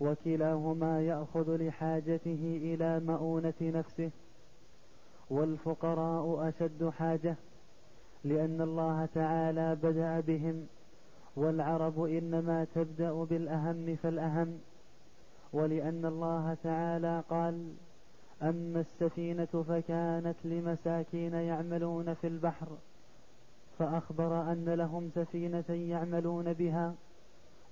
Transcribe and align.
وكلاهما 0.00 1.02
يأخذ 1.02 1.56
لحاجته 1.56 2.60
إلى 2.62 3.00
مؤونة 3.00 3.54
نفسه 3.60 4.10
والفقراء 5.30 6.48
أشد 6.48 6.88
حاجة 6.98 7.36
لأن 8.24 8.60
الله 8.60 9.08
تعالى 9.14 9.74
بدأ 9.82 10.20
بهم 10.20 10.66
والعرب 11.36 12.04
إنما 12.04 12.66
تبدأ 12.74 13.12
بالأهم 13.12 13.96
فالأهم 13.96 14.58
ولأن 15.52 16.04
الله 16.04 16.56
تعالى 16.62 17.22
قال 17.30 17.72
أما 18.42 18.80
السفينة 18.80 19.64
فكانت 19.68 20.36
لمساكين 20.44 21.34
يعملون 21.34 22.14
في 22.14 22.26
البحر 22.26 22.66
فأخبر 23.78 24.52
أن 24.52 24.64
لهم 24.68 25.10
سفينة 25.14 25.64
يعملون 25.68 26.52
بها 26.52 26.94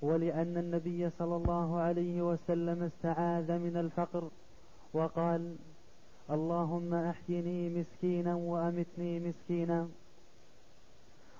ولأن 0.02 0.56
النبي 0.56 1.10
صلى 1.18 1.36
الله 1.36 1.78
عليه 1.80 2.22
وسلم 2.22 2.82
استعاذ 2.82 3.52
من 3.58 3.76
الفقر 3.76 4.30
وقال 4.92 5.56
اللهم 6.30 6.94
أحيني 6.94 7.68
مسكينا 7.68 8.34
وأمتني 8.34 9.20
مسكينا 9.20 9.88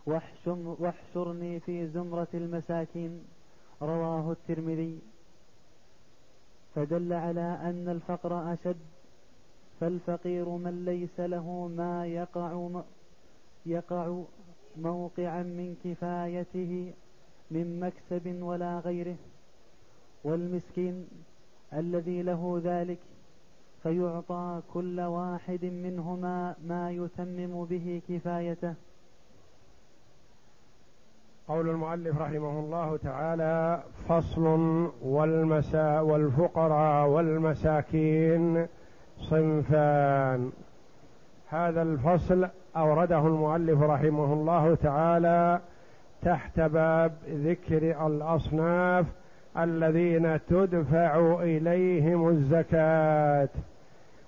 واحشرني 0.06 1.60
في 1.60 1.86
زمرة 1.86 2.28
المساكين. 2.34 3.24
رواه 3.82 4.32
الترمذي. 4.32 4.98
فدل 6.74 7.12
على 7.12 7.58
أن 7.62 7.88
الفقر 7.88 8.52
أشد. 8.52 8.76
فالفقير 9.80 10.48
من 10.48 10.84
ليس 10.84 11.20
له 11.20 11.70
ما 11.76 12.06
يقع 12.06 12.82
يقع 13.66 14.22
موقعا 14.76 15.42
من 15.42 15.76
كفايته 15.84 16.92
من 17.50 17.80
مكسب 17.80 18.42
ولا 18.42 18.78
غيره 18.78 19.16
والمسكين 20.24 21.08
الذي 21.72 22.22
له 22.22 22.60
ذلك 22.64 22.98
فيعطى 23.82 24.60
كل 24.74 25.00
واحد 25.00 25.64
منهما 25.64 26.54
ما 26.66 26.90
يتمم 26.90 27.64
به 27.64 28.02
كفايته. 28.08 28.74
قول 31.48 31.68
المؤلف 31.68 32.18
رحمه 32.18 32.60
الله 32.60 32.96
تعالى 32.96 33.82
فصل 34.08 34.44
والمسا 35.02 36.00
والفقراء 36.00 37.08
والمساكين 37.08 38.66
صنفان. 39.18 40.52
هذا 41.48 41.82
الفصل 41.82 42.48
أورده 42.76 43.26
المؤلف 43.26 43.82
رحمه 43.82 44.32
الله 44.32 44.74
تعالى 44.74 45.60
تحت 46.22 46.60
باب 46.60 47.12
ذكر 47.28 48.06
الأصناف 48.06 49.06
الذين 49.58 50.38
تدفع 50.48 51.38
إليهم 51.42 52.28
الزكاة 52.28 53.48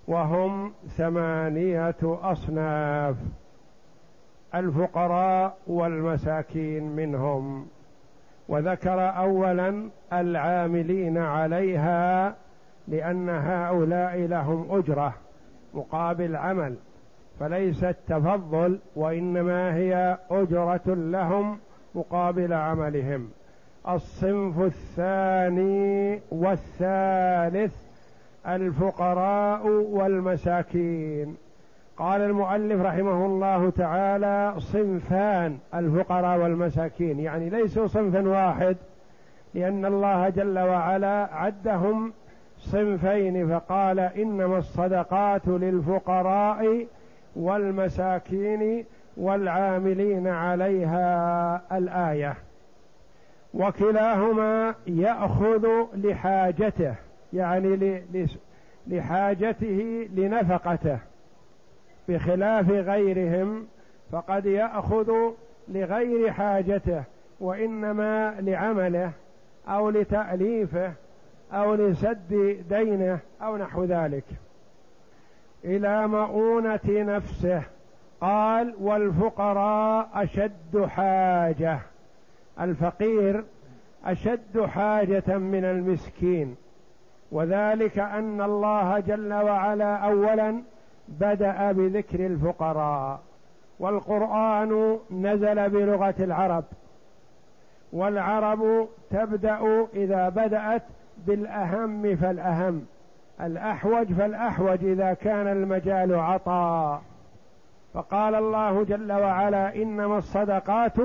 وهم 0.09 0.73
ثمانية 0.97 1.97
أصناف 2.03 3.17
الفقراء 4.55 5.57
والمساكين 5.67 6.97
منهم. 6.97 7.67
وذكر 8.49 9.09
اولا 9.09 9.89
العاملين 10.13 11.19
عليها 11.19 12.35
لأن 12.89 13.29
هؤلاء 13.29 14.17
لهم 14.19 14.67
أجرة 14.71 15.15
مقابل 15.75 16.37
عمل 16.37 16.75
فليست 17.41 17.97
تفضل 18.09 18.79
وإنما 18.97 19.75
هي 19.75 20.19
أجرة 20.31 20.83
لهم 20.87 21.59
مقابل 21.95 22.53
عملهم. 22.53 23.31
الصنف 23.89 24.61
الثاني 24.61 26.21
والثالث 26.31 27.75
الفقراء 28.47 29.67
والمساكين. 29.67 31.37
قال 31.97 32.21
المؤلف 32.21 32.83
رحمه 32.83 33.27
الله 33.27 33.71
تعالى 33.71 34.55
صنفان 34.59 35.59
الفقراء 35.75 36.39
والمساكين. 36.39 37.21
يعني 37.21 37.51
ليسوا 37.51 37.87
صنفا 37.87 38.29
واحد 38.29 38.77
لأن 39.55 39.85
الله 39.85 40.29
جل 40.29 40.59
وعلا 40.59 41.29
عدهم 41.33 42.13
صنفين 42.59 43.49
فقال 43.49 44.01
إنما 44.01 44.59
الصدقات 44.59 45.49
للفقراء 45.49 46.87
والمساكين 47.37 48.85
والعاملين 49.17 50.27
عليها 50.27 51.63
الآية. 51.79 52.37
وكلاهما 53.55 54.75
يأخذ 54.87 55.69
لحاجته 55.95 56.95
يعني 57.33 58.03
لحاجته 58.87 60.09
لنفقته. 60.15 60.99
بخلاف 62.09 62.71
غيرهم 62.71 63.67
فقد 64.13 64.47
يأخذ 64.47 65.13
لغير 65.69 66.31
حاجته 66.31 67.03
وإنما 67.41 68.37
لعمله 68.41 69.13
أو 69.69 69.91
لتأليفه 69.91 70.93
أو 71.53 71.75
لسد 71.75 72.59
دينه 72.69 73.19
أو 73.43 73.57
نحو 73.57 73.85
ذلك. 73.85 74.25
إلى 75.65 76.07
مؤونة 76.09 76.81
نفسه. 76.87 77.63
قال 78.21 78.75
والفقراء 78.81 80.09
أشد 80.15 80.85
حاجة 80.87 81.81
الفقير 82.61 83.45
أشد 84.05 84.61
حاجة 84.61 85.39
من 85.39 85.65
المسكين 85.65 86.57
وذلك 87.33 87.99
أن 87.99 88.41
الله 88.41 89.01
جل 89.01 89.33
وعلا 89.33 89.97
اولا 89.97 90.63
بدأ 91.09 91.73
بذكر 91.73 92.27
الفقراء 92.27 93.21
والقرآن 93.79 94.99
نزل 95.11 95.71
بلغة 95.71 96.15
العرب 96.21 96.65
والعرب 97.93 98.89
تبدأ 99.11 99.87
إذا 99.95 100.29
بدأت 100.29 100.83
بالأهم 101.27 102.17
فالأهم 102.17 102.87
الأحوج 103.41 104.13
فالأحوج 104.13 104.85
إذا 104.85 105.13
كان 105.15 105.49
المجال 105.49 106.15
عطاء. 106.15 107.03
فقال 107.95 108.35
الله 108.35 108.85
جل 108.85 109.13
وعلا 109.13 109.75
إنما 109.75 110.19
الصدقات 110.19 110.97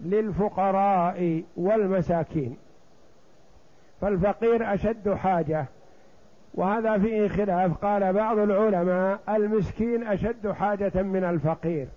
للفقراء 0.00 1.42
والمساكين. 1.56 2.56
فالفقير 4.00 4.74
أشد 4.74 5.14
حاجة 5.14 5.66
وهذا 6.54 6.98
فيه 6.98 7.28
خلاف. 7.28 7.84
قال 7.84 8.12
بعض 8.12 8.38
العلماء 8.38 9.20
المسكين 9.28 10.06
أشد 10.06 10.50
حاجة 10.50 11.02
من 11.02 11.24
الفقير. 11.24 11.88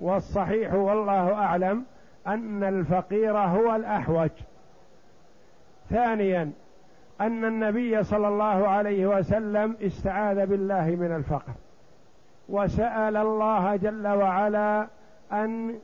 والصحيح 0.00 0.74
والله 0.74 1.34
أعلم 1.34 1.84
أن 2.26 2.64
الفقير 2.64 3.38
هو 3.38 3.76
الأحوج. 3.76 4.30
ثانيا 5.90 6.52
أن 7.20 7.44
النبي 7.44 8.02
صلى 8.02 8.28
الله 8.28 8.68
عليه 8.68 9.06
وسلم 9.06 9.76
استعاذ 9.82 10.46
بالله 10.46 10.96
من 11.00 11.16
الفقر. 11.16 11.52
وسأل 12.48 13.16
الله 13.16 13.76
جل 13.76 14.06
وعلا 14.06 14.88
أن 15.32 15.78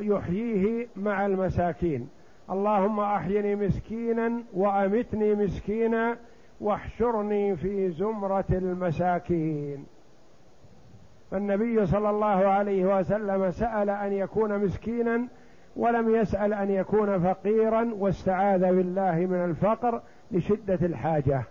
يحييه 0.00 0.88
مع 0.96 1.26
المساكين. 1.26 2.08
اللهم 2.50 3.00
أحيني 3.00 3.56
مسكينا 3.56 4.42
وأمتني 4.54 5.34
مسكينا 5.34 6.16
واحشرني 6.60 7.56
في 7.56 7.90
زمرة 7.90 8.44
المساكين. 8.50 9.86
فالنبي 11.30 11.86
صلى 11.86 12.10
الله 12.10 12.26
عليه 12.26 12.98
وسلم 12.98 13.50
سأل 13.50 13.90
أن 13.90 14.12
يكون 14.12 14.58
مسكينا 14.58 15.26
ولم 15.76 16.14
يسأل 16.14 16.54
أن 16.54 16.70
يكون 16.70 17.18
فقيرا 17.18 17.94
واستعاذ 17.98 18.60
بالله 18.60 19.14
من 19.14 19.44
الفقر 19.44 20.02
لشدة 20.30 20.78
الحاجة. 20.86 21.42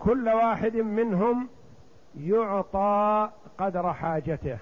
وكل 0.00 0.28
واحد 0.28 0.76
منهم 0.76 1.48
يعطى 2.20 3.30
قدر 3.58 3.92
حاجته. 3.92 4.58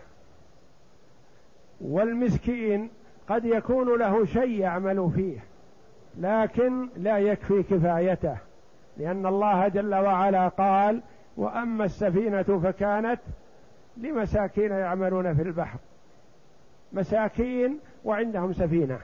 والمسكين 1.80 2.90
قد 3.28 3.44
يكون 3.44 3.98
له 3.98 4.24
شيء 4.24 4.60
يعمل 4.60 5.10
فيه 5.14 5.38
لكن 6.18 6.88
لا 6.96 7.18
يكفي 7.18 7.62
كفايته 7.62 8.36
لأن 8.96 9.26
الله 9.26 9.68
جل 9.68 9.94
وعلا 9.94 10.48
قال 10.48 11.02
وأما 11.36 11.84
السفينة 11.84 12.42
فكانت 12.42 13.20
لمساكين 13.96 14.70
يعملون 14.70 15.34
في 15.34 15.42
البحر. 15.42 15.78
مساكين 16.92 17.78
وعندهم 18.04 18.52
سفينة. 18.52 19.00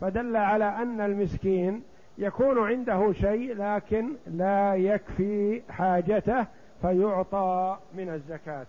فدل 0.00 0.36
على 0.36 0.64
أن 0.64 1.00
المسكين 1.00 1.82
يكون 2.18 2.58
عنده 2.68 3.12
شيء 3.12 3.56
لكن 3.56 4.08
لا 4.26 4.74
يكفي 4.74 5.62
حاجته 5.70 6.46
فيعطى 6.82 7.78
من 7.94 8.08
الزكاة. 8.08 8.66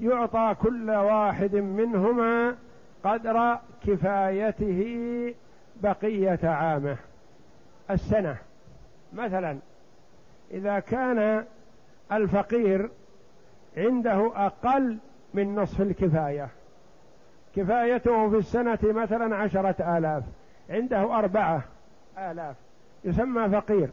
يعطى 0.00 0.56
كل 0.62 0.90
واحد 0.90 1.54
منهما 1.54 2.56
قدر 3.04 3.58
كفايته 3.86 5.34
بقية 5.82 6.38
عامه. 6.48 6.96
السنة. 7.90 8.36
مثلا 9.12 9.58
إذا 10.50 10.78
كان 10.78 11.44
الفقير 12.12 12.90
عنده 13.76 14.32
أقل 14.46 14.98
من 15.34 15.54
نصف 15.54 15.80
الكفاية 15.80 16.48
كفايته 17.56 18.30
في 18.30 18.36
السنة 18.36 18.78
مثلا 18.82 19.36
عشرة 19.36 19.98
آلاف 19.98 20.22
عنده 20.70 21.18
أربعة 21.18 21.62
آلاف. 22.18 22.56
يسمى 23.04 23.48
فقير 23.48 23.90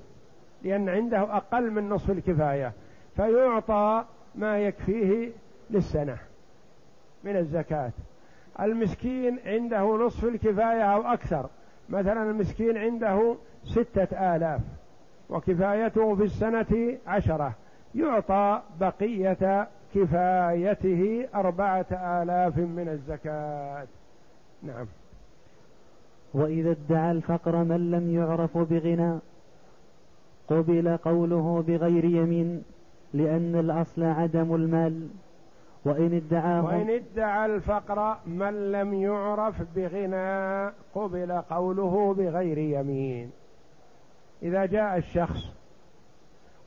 لأن 0.64 0.90
عنده 0.90 1.38
أقل 1.38 1.72
من 1.72 1.90
نصف 1.90 2.12
الكفاية 2.12 2.74
فيعطى 3.16 4.06
ما 4.36 4.60
يكفيه 4.60 5.32
للسنة 5.70 6.18
من 7.24 7.38
الزكاة. 7.38 7.92
المسكين 8.60 9.40
عنده 9.46 9.98
نصف 10.06 10.26
الكفاية 10.26 10.84
أو 10.84 11.02
أكثر 11.02 11.50
مثلا 11.90 12.24
المسكين 12.24 12.78
عنده 12.78 13.36
ستة 13.64 14.36
آلاف 14.36 14.62
وكفايته 15.30 16.16
في 16.16 16.24
السنة 16.24 16.98
عشرة 17.08 17.54
يعطى 17.96 18.62
بقية 18.80 19.68
كفايته 19.96 21.28
أربعة 21.36 21.86
آلاف 21.92 22.58
من 22.58 22.90
الزكاة. 22.90 23.88
نعم. 24.64 24.86
وإذا 26.34 26.72
ادعى 26.72 27.12
الفقر 27.12 27.64
من 27.64 27.92
لم 27.92 28.16
يعرف 28.16 28.58
بغنى 28.58 29.20
قبل 30.48 30.98
قوله 30.98 31.64
بغير 31.68 32.06
يمين 32.06 32.64
لأن 33.14 33.56
الأصل 33.56 34.04
عدم 34.04 34.56
المال. 34.56 35.08
وإن 35.86 36.14
ادعاه 36.14 36.66
وإن 36.66 36.90
ادعى 36.90 37.46
الفقر 37.46 38.18
من 38.28 38.72
لم 38.72 38.94
يعرف 38.94 39.56
بغنى 39.76 40.72
قبل 40.96 41.32
قوله 41.32 42.14
بغير 42.14 42.58
يمين. 42.58 43.32
إذا 44.44 44.66
جاء 44.66 44.98
الشخص 44.98 45.42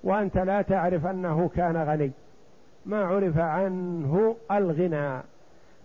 وأنت 0.05 0.37
لا 0.37 0.63
تعرف 0.63 1.07
أنه 1.07 1.49
كان 1.49 1.77
غني 1.77 2.11
ما 2.87 3.05
عرف 3.05 3.39
عنه 3.39 4.37
الغنى 4.51 5.23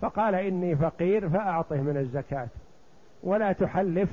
فقال 0.01 0.36
إني 0.36 0.75
فقير 0.75 1.30
فأعطه 1.30 1.81
من 1.81 1.98
الزكاة. 1.98 2.48
ولا 3.24 3.52
تحلف 3.52 4.10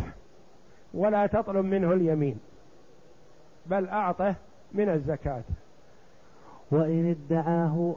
ولا 0.94 1.26
تطلب 1.26 1.64
منه 1.64 1.92
اليمين 1.92 2.38
بل 3.66 3.88
أعطه 3.88 4.34
من 4.72 4.88
الزكاة. 4.88 5.42
وإن 6.70 7.10
ادعاه 7.10 7.96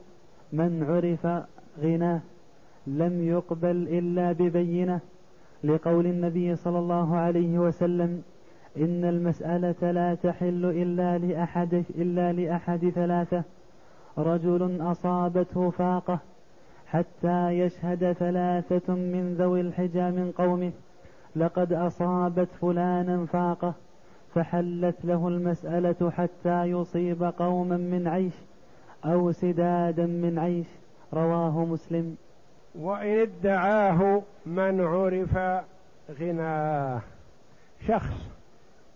من 0.54 0.84
عرف 0.84 1.44
غناه 1.80 2.20
لم 2.88 3.28
يقبل 3.28 3.88
إلا 3.88 4.32
ببينة 4.32 5.00
لقول 5.64 6.06
النبي 6.06 6.56
صلى 6.56 6.80
الله 6.80 7.16
عليه 7.16 7.60
وسلم 7.60 8.24
إن 8.78 9.06
المسألة 9.06 9.92
لا 9.92 10.16
تحل 10.16 10.66
إلا 10.66 11.18
لأحد 11.18 11.74
إلا 11.74 12.32
لأحد 12.32 12.90
ثلاثة. 12.90 13.44
رجل 14.18 14.82
أصابته 14.82 15.70
فاقة 15.70 16.20
حتى 16.88 17.50
يشهد 17.50 18.12
ثلاثة 18.12 18.94
من 18.94 19.36
ذوي 19.40 19.62
الحجى 19.62 20.12
من 20.12 20.32
قومه. 20.38 20.72
لقد 21.36 21.74
أصابت 21.74 22.48
فلانا 22.62 23.26
فاقة 23.26 23.74
فحلت 24.36 25.06
له 25.06 25.28
المسألة 25.28 26.12
حتى 26.12 26.64
يصيب 26.64 27.24
قوما 27.24 27.78
من 27.78 28.08
عيش 28.08 28.34
أو 29.06 29.32
سدادا 29.32 30.06
من 30.06 30.40
عيش. 30.40 30.68
رواه 31.14 31.66
مسلم. 31.66 32.16
وإن 32.76 33.20
ادعاه 33.20 34.22
من 34.46 34.82
عرف 34.82 35.64
غناه. 36.20 37.02
شخص 37.88 38.30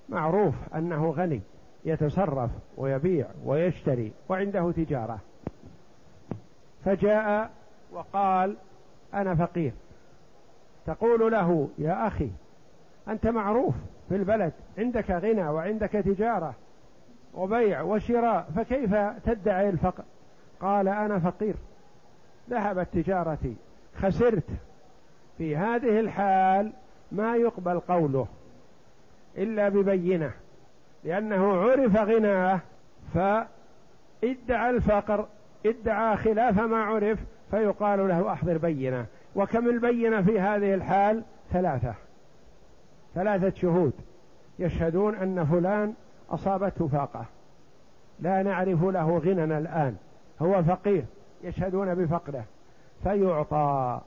معروف 0.10 0.56
أنه 0.76 1.10
غني 1.12 1.42
يتصرف 1.86 2.52
ويبيع 2.78 3.28
ويشتري 3.46 4.12
وعنده 4.30 4.72
تجارة. 4.72 5.20
فجاء 6.86 7.52
وقال 7.94 8.56
أنا 9.14 9.36
فقير. 9.36 9.74
تقول 10.86 11.32
له 11.32 11.70
يا 11.78 12.08
أخي 12.08 12.30
أنت 13.08 13.28
معروف 13.28 13.76
في 14.10 14.16
البلد 14.16 14.54
عندك 14.78 15.12
غنى 15.12 15.48
وعندك 15.48 15.92
تجارة 15.92 16.54
وبيع 17.34 17.82
وشراء 17.82 18.48
فكيف 18.56 18.96
تدعي 19.26 19.70
الفقر؟ 19.70 20.04
قال 20.62 20.88
أنا 20.88 21.20
فقير. 21.20 21.56
ذهبت 22.50 22.88
تجارتي 22.94 23.56
خسرت. 24.02 24.44
في 25.38 25.58
هذه 25.58 26.00
الحال 26.00 26.72
ما 27.12 27.36
يقبل 27.36 27.80
قوله 27.80 28.28
إلا 29.38 29.70
ببينة 29.70 30.32
لأنه 31.04 31.58
عرف 31.58 31.96
غناه 31.96 32.60
فادعى 33.14 34.70
الفقر 34.70 35.28
ادعى 35.66 36.18
خلاف 36.18 36.60
ما 36.60 36.84
عرف 36.84 37.20
فيقال 37.52 38.08
له 38.08 38.34
أحضر 38.34 38.58
بينة. 38.58 39.06
وكم 39.36 39.70
البينة 39.70 40.22
في 40.22 40.40
هذه 40.40 40.74
الحال؟ 40.74 41.24
ثلاثة. 41.52 41.94
ثلاثة 43.16 43.54
شهود 43.56 43.94
يشهدون 44.60 45.16
أن 45.16 45.46
فلان 45.46 45.94
أصابته 46.30 46.88
فاقة. 46.88 47.26
لا 48.20 48.44
نعرف 48.44 48.84
له 48.84 49.18
غنى 49.18 49.58
الآن. 49.58 49.96
هو 50.42 50.64
فقير 50.64 51.06
يشهدون 51.44 51.96
بفقره 51.96 52.44
فيعطى. 53.04 54.02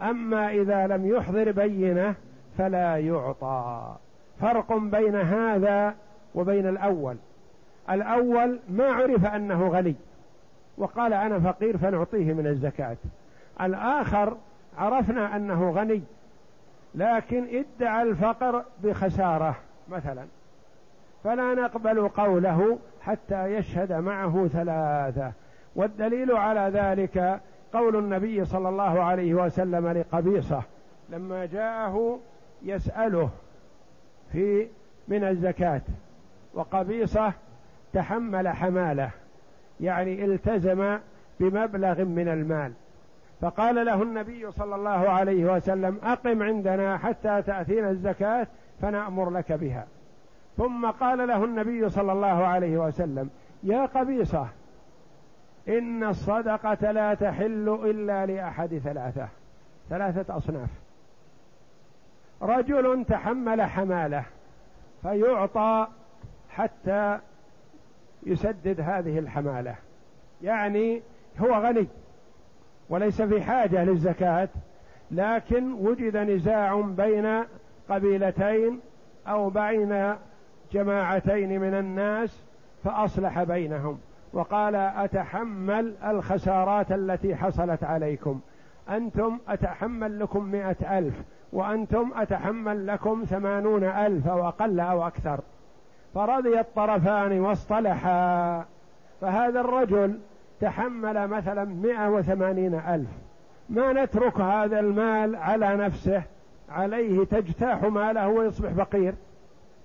أما 0.00 0.50
إذا 0.50 0.86
لم 0.86 1.06
يحضر 1.06 1.52
بينة 1.52 2.14
فلا 2.58 2.96
يعطى. 2.96 3.96
فرق 4.40 4.76
بين 4.76 5.16
هذا 5.16 5.94
وبين 6.34 6.68
الأول. 6.68 7.16
الأول 7.90 8.58
ما 8.68 8.84
عرف 8.84 9.24
أنه 9.24 9.68
غني 9.68 9.94
وقال 10.78 11.12
أنا 11.12 11.40
فقير 11.40 11.78
فنعطيه 11.78 12.32
من 12.32 12.46
الزكاة. 12.46 12.96
الآخر 13.60 14.36
عرفنا 14.78 15.36
أنه 15.36 15.70
غني 15.70 16.02
لكن 16.94 17.64
ادعى 17.78 18.02
الفقر 18.02 18.64
بخسارة 18.82 19.56
مثلا. 19.88 20.24
فلا 21.24 21.54
نقبل 21.54 22.08
قوله 22.08 22.78
حتى 23.02 23.54
يشهد 23.54 23.92
معه 23.92 24.48
ثلاثة. 24.52 25.32
والدليل 25.76 26.32
على 26.32 26.70
ذلك 26.74 27.40
قول 27.72 27.96
النبي 27.96 28.44
صلى 28.44 28.68
الله 28.68 29.02
عليه 29.02 29.34
وسلم 29.34 29.88
لقبيصة 29.88 30.62
لما 31.08 31.46
جاءه 31.46 32.20
يسأله 32.62 33.30
في 34.32 34.68
من 35.08 35.24
الزكاة. 35.24 35.82
وقبيصة 36.54 37.32
تحمل 37.92 38.48
حماله 38.48 39.10
يعني 39.80 40.24
التزم 40.24 40.98
بمبلغ 41.40 42.04
من 42.04 42.28
المال. 42.28 42.72
فقال 43.40 43.86
له 43.86 44.02
النبي 44.02 44.52
صلى 44.52 44.74
الله 44.74 44.90
عليه 44.90 45.44
وسلم 45.44 45.98
أقم 46.02 46.42
عندنا 46.42 46.98
حتى 46.98 47.42
تأتينا 47.42 47.90
الزكاة 47.90 48.46
فنأمر 48.80 49.30
لك 49.30 49.52
بها. 49.52 49.86
ثم 50.56 50.90
قال 50.90 51.28
له 51.28 51.44
النبي 51.44 51.90
صلى 51.90 52.12
الله 52.12 52.46
عليه 52.46 52.78
وسلم 52.78 53.30
يا 53.62 53.86
قبيصة 53.86 54.48
إن 55.68 56.04
الصدقة 56.04 56.90
لا 56.90 57.14
تحل 57.14 57.78
إلا 57.84 58.26
لأحد 58.26 58.78
ثلاثة 58.78 59.28
ثلاثة 59.90 60.36
أصناف. 60.36 60.68
رجل 62.42 63.04
تحمل 63.04 63.62
حمالة 63.62 64.24
فيعطى 65.02 65.86
حتى 66.50 67.18
يسدد 68.26 68.80
هذه 68.80 69.18
الحمالة 69.18 69.74
يعني 70.42 71.02
هو 71.38 71.54
غني. 71.54 71.86
وليس 72.88 73.22
في 73.22 73.42
حاجة 73.42 73.84
للزكاة 73.84 74.48
لكن 75.10 75.72
وجد 75.72 76.16
نزاع 76.16 76.80
بين 76.80 77.44
قبيلتين 77.90 78.80
أو 79.26 79.50
بين 79.50 80.14
جماعتين 80.72 81.60
من 81.60 81.74
الناس 81.74 82.44
فأصلح 82.84 83.42
بينهم. 83.42 83.98
وقال 84.32 84.74
أتحمل 84.74 85.94
الخسارات 86.04 86.92
التي 86.92 87.36
حصلت 87.36 87.84
عليكم. 87.84 88.40
أنتم 88.90 89.38
أتحمل 89.48 90.20
لكم 90.20 90.44
مائه 90.44 90.98
ألف 90.98 91.14
وأنتم 91.52 92.10
أتحمل 92.16 92.86
لكم 92.86 93.24
ثمانون 93.24 93.84
ألف 93.84 94.28
أو 94.28 94.48
أقل 94.48 94.80
أو 94.80 95.06
أكثر. 95.06 95.40
فرضي 96.14 96.60
الطرفان 96.60 97.40
واصطلحا. 97.40 98.64
فهذا 99.20 99.60
الرجل 99.60 100.18
تحمل 100.64 101.28
مثلا 101.28 101.64
مئة 101.64 102.08
وثمانين 102.08 102.74
ألف. 102.74 103.08
ما 103.68 103.92
نترك 103.92 104.40
هذا 104.40 104.80
المال 104.80 105.36
على 105.36 105.76
نفسه؟ 105.76 106.22
عليه 106.68 107.24
تجتاح 107.24 107.82
ماله 107.82 108.28
ويصبح 108.28 108.72
فقير. 108.72 109.14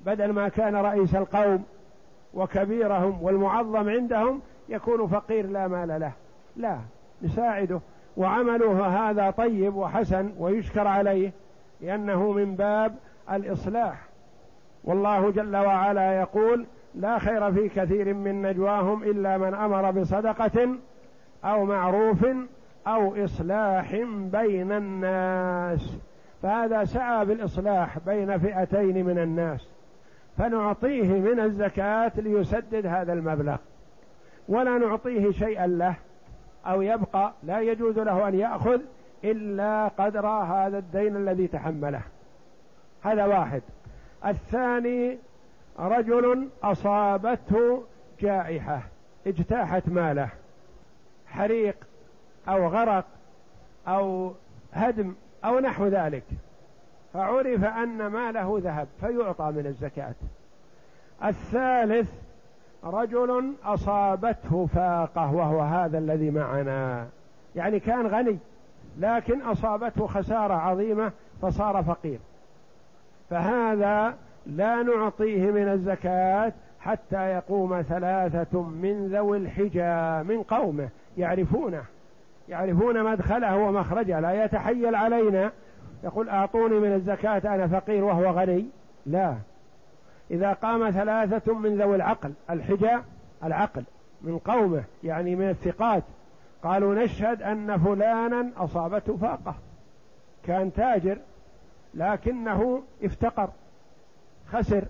بدل 0.05 0.31
ما 0.31 0.49
كان 0.49 0.75
رئيس 0.75 1.15
القوم 1.15 1.63
وكبيرهم 2.33 3.23
والمعظم 3.23 3.89
عندهم 3.89 4.41
يكون 4.69 5.07
فقير 5.07 5.45
لا 5.45 5.67
مال 5.67 5.99
له. 5.99 6.11
لا 6.55 6.77
نساعده 7.21 7.79
وعمله 8.17 8.87
هذا 8.87 9.29
طيب 9.29 9.75
وحسن 9.75 10.31
ويشكر 10.37 10.87
عليه 10.87 11.31
لأنه 11.81 12.31
من 12.31 12.55
باب 12.55 12.95
الإصلاح. 13.31 13.99
والله 14.83 15.29
جل 15.31 15.55
وعلا 15.55 16.19
يقول 16.19 16.65
لا 16.95 17.19
خير 17.19 17.51
في 17.51 17.69
كثير 17.69 18.13
من 18.13 18.41
نجواهم 18.41 19.03
إلا 19.03 19.37
من 19.37 19.53
أمر 19.53 19.91
بصدقة 19.91 20.75
أو 21.45 21.65
معروف 21.65 22.25
أو 22.87 23.25
إصلاح 23.25 23.95
بين 24.31 24.71
الناس. 24.71 25.97
فهذا 26.43 26.83
سعى 26.83 27.25
بالإصلاح 27.25 27.99
بين 27.99 28.37
فئتين 28.37 29.05
من 29.05 29.19
الناس 29.19 29.69
فنعطيه 30.37 31.19
من 31.19 31.39
الزكاة 31.39 32.11
ليسدد 32.15 32.85
هذا 32.85 33.13
المبلغ 33.13 33.57
ولا 34.47 34.77
نعطيه 34.77 35.31
شيئا 35.31 35.67
له 35.67 35.95
أو 36.65 36.81
يبقى 36.81 37.33
لا 37.43 37.59
يجوز 37.59 37.99
له 37.99 38.27
أن 38.27 38.39
يأخذ 38.39 38.81
إلا 39.23 39.87
قدر 39.87 40.27
هذا 40.27 40.77
الدين 40.77 41.15
الذي 41.15 41.47
تحمله. 41.47 42.01
هذا 43.01 43.25
واحد. 43.25 43.61
الثاني 44.25 45.17
رجل 45.79 46.49
أصابته 46.63 47.83
جائحة 48.19 48.81
اجتاحت 49.27 49.89
ماله. 49.89 50.29
حريق 51.27 51.75
أو 52.49 52.67
غرق 52.67 53.05
أو 53.87 54.33
هدم 54.73 55.13
أو 55.45 55.59
نحو 55.59 55.87
ذلك. 55.87 56.23
فعرف 57.13 57.63
أن 57.63 58.07
ماله 58.07 58.59
ذهب 58.63 58.87
فيعطى 59.01 59.51
من 59.51 59.65
الزكاة. 59.65 60.15
الثالث 61.23 62.11
رجل 62.83 63.53
أصابته 63.63 64.65
فاقة 64.75 65.33
وهو 65.33 65.61
هذا 65.61 65.97
الذي 65.97 66.31
معنا. 66.31 67.07
يعني 67.55 67.79
كان 67.79 68.07
غني 68.07 68.37
لكن 68.99 69.41
أصابته 69.41 70.07
خسارة 70.07 70.53
عظيمة 70.53 71.11
فصار 71.41 71.83
فقير. 71.83 72.19
فهذا 73.29 74.15
لا 74.49 74.83
نعطيه 74.83 75.51
من 75.51 75.69
الزكاة 75.69 76.53
حتى 76.79 77.29
يقوم 77.29 77.81
ثلاثة 77.81 78.61
من 78.61 79.07
ذوي 79.07 79.37
الحجى 79.37 80.23
من 80.33 80.43
قومه. 80.43 80.89
يعرفونه. 81.17 81.83
يعرفون 82.49 83.03
مدخله 83.03 83.57
ومخرجه. 83.57 84.19
لا 84.19 84.43
يتحيل 84.43 84.95
علينا. 84.95 85.51
يقول 86.03 86.29
أعطوني 86.29 86.79
من 86.79 86.93
الزكاة 86.93 87.55
أنا 87.55 87.67
فقير 87.67 88.03
وهو 88.03 88.25
غني. 88.25 88.65
لا. 89.05 89.35
إذا 90.31 90.53
قام 90.53 90.91
ثلاثة 90.91 91.53
من 91.53 91.81
ذوي 91.81 91.95
العقل 91.95 92.33
الحجى 92.49 92.97
العقل 93.43 93.83
من 94.21 94.37
قومه 94.37 94.83
يعني 95.03 95.35
من 95.35 95.49
الثقات 95.49 96.03
قالوا 96.63 96.95
نشهد 96.95 97.41
أن 97.41 97.77
فلانا 97.77 98.49
أصابته 98.57 99.17
فاقة. 99.17 99.55
كان 100.45 100.73
تاجر 100.73 101.17
لكنه 101.93 102.83
افتقر. 103.03 103.49
خسر 104.51 104.83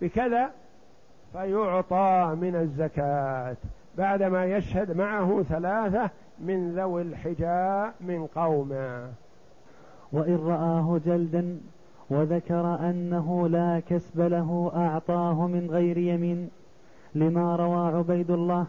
بكذا 0.00 0.50
فيعطى 1.32 2.36
من 2.40 2.56
الزكاة 2.56 3.56
بعدما 3.98 4.44
يشهد 4.44 4.96
معه 4.96 5.42
ثلاثة 5.42 6.10
من 6.38 6.74
ذوي 6.74 7.02
الحجاء 7.02 7.94
من 8.00 8.26
قومه. 8.26 9.08
وإن 10.12 10.36
رآه 10.36 11.00
جلدا 11.06 11.60
وذكر 12.10 12.90
أنه 12.90 13.48
لا 13.48 13.82
كسب 13.88 14.20
له 14.20 14.72
أعطاه 14.76 15.46
من 15.46 15.70
غير 15.70 15.98
يمين 15.98 16.50
لما 17.14 17.56
روى 17.56 17.96
عبيد 17.98 18.30
الله 18.30 18.66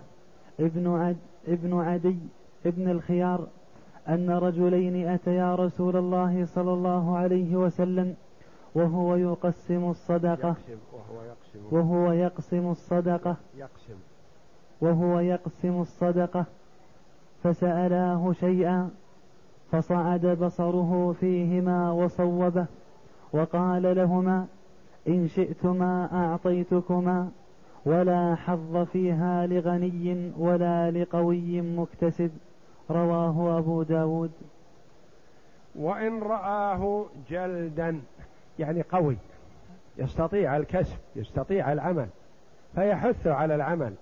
ابن 0.59 0.87
عد 0.87 1.17
ابن 1.47 1.79
عدي 1.79 2.17
ابن 2.65 2.89
الخيار 2.91 3.47
أن 4.09 4.29
رجلين 4.29 5.07
أتيا 5.07 5.55
رسول 5.55 5.97
الله 5.97 6.45
صلى 6.45 6.73
الله 6.73 7.17
عليه 7.17 7.55
وسلم 7.55 8.15
وهو 8.77 9.15
يقسم 9.15 9.89
الصدقة. 9.89 10.55
وهو 10.93 11.21
يقسم, 11.23 11.75
وهو 11.75 12.11
يقسم 12.11 12.71
الصدقة. 12.71 13.35
يقسم. 13.57 13.99
وهو 14.81 15.19
يقسم 15.19 15.81
الصدقة. 15.81 16.45
فسألاه 17.43 18.33
شيئا 18.39 18.89
فصعد 19.71 20.25
بصره 20.25 21.15
فيهما 21.19 21.91
وصوبه 21.91 22.65
وقال 23.33 23.95
لهما 23.95 24.47
إن 25.07 25.27
شئتما 25.27 26.09
أعطيتكما 26.11 27.29
ولا 27.85 28.35
حظ 28.35 28.77
فيها 28.77 29.45
لغني 29.47 30.31
ولا 30.37 30.91
لقوي 30.91 31.61
مكتسب. 31.61 32.31
رواه 32.91 33.57
أبو 33.59 33.83
داود. 33.83 34.31
وإن 35.75 36.19
رآه 36.19 37.05
جلدا. 37.29 38.01
يعني 38.59 38.81
قوي 38.81 39.17
يستطيع 39.97 40.57
الكسب 40.57 40.97
يستطيع 41.15 41.73
العمل 41.73 42.07
فيحث 42.75 43.27
على 43.27 43.55
العمل 43.55 43.93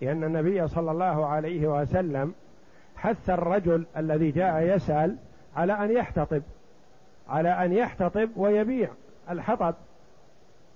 لأن 0.00 0.24
النبي 0.24 0.68
صلى 0.68 0.90
الله 0.90 1.26
عليه 1.26 1.66
وسلم 1.66 2.34
حث 2.96 3.30
الرجل 3.30 3.86
الذي 3.96 4.30
جاء 4.30 4.62
يسأل 4.62 5.16
على 5.56 5.72
أن 5.72 5.90
يحتطب 5.90 6.42
على 7.28 7.48
أن 7.64 7.72
يحتطب 7.72 8.30
ويبيع 8.36 8.88
الحطب 9.30 9.74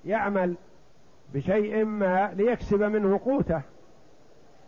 يعمل 0.05 0.57
بشيء 1.35 1.85
ما 1.85 2.33
ليكسب 2.37 2.83
منه 2.83 3.21
قوته. 3.25 3.63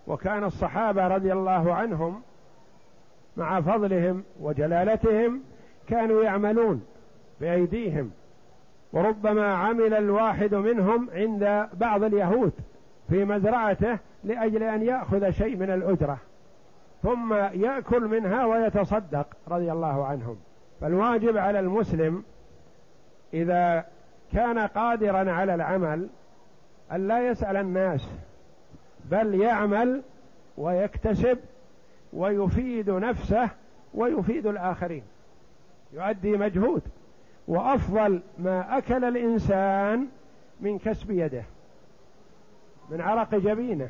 وكان 0.07 0.45
الصحابة 0.45 1.07
رضي 1.07 1.33
الله 1.33 1.75
عنهم 1.75 2.23
مع 3.37 3.61
فضلهم 3.61 4.25
وجلالتهم 4.41 5.43
كانوا 5.89 6.25
يعملون 6.25 6.85
بأيديهم. 7.41 8.11
وربما 8.93 9.55
عمل 9.55 9.95
الواحد 9.95 10.55
منهم 10.55 11.11
عند 11.13 11.69
بعض 11.75 12.03
اليهود 12.03 12.53
في 13.09 13.25
مزرعته 13.25 13.99
لأجل 14.25 14.63
أن 14.63 14.83
يأخذ 14.83 15.31
شيء 15.31 15.57
من 15.57 15.71
الأجرة. 15.71 16.19
ثم 17.03 17.35
يأكل 17.35 18.03
منها 18.03 18.45
ويتصدق 18.45 19.27
رضي 19.49 19.73
الله 19.73 20.07
عنهم. 20.07 20.37
فالواجب 20.81 21.37
على 21.37 21.61
المسلم 21.61 22.25
إذا 23.35 23.85
كان 24.33 24.59
قادرا 24.59 25.33
على 25.33 25.55
العمل 25.55 26.09
أن 26.93 27.09
لا 27.09 27.29
يسأل 27.29 27.57
الناس 27.57 28.09
بل 29.11 29.35
يعمل 29.35 30.03
ويكتسب 30.59 31.39
ويفيد 32.13 32.91
نفسه 32.91 33.49
ويفيد 33.95 34.47
الآخرين. 34.47 35.03
يؤدي 35.93 36.37
مجهود. 36.37 36.83
وأفضل 37.53 38.21
ما 38.39 38.79
أكل 38.79 39.05
الإنسان 39.05 40.07
من 40.61 40.79
كسب 40.79 41.11
يده 41.11 41.43
من 42.91 43.01
عرق 43.01 43.35
جبينه. 43.35 43.89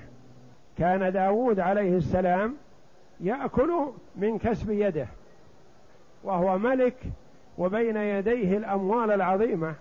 كان 0.79 1.13
داود 1.13 1.61
عليه 1.61 1.97
السلام 1.97 2.55
يأكل 3.21 3.73
من 4.17 4.39
كسب 4.39 4.71
يده 4.71 5.07
وهو 6.25 6.59
ملك 6.59 6.97
وبين 7.59 7.97
يديه 7.97 8.57
الأموال 8.57 9.11
العظيمة 9.11 9.75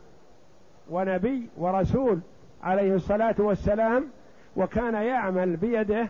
ونبي 0.90 1.48
ورسول 1.58 2.20
عليه 2.64 2.96
الصلاة 2.96 3.36
والسلام 3.40 4.08
وكان 4.56 4.94
يعمل 4.94 5.56
بيده 5.56 6.08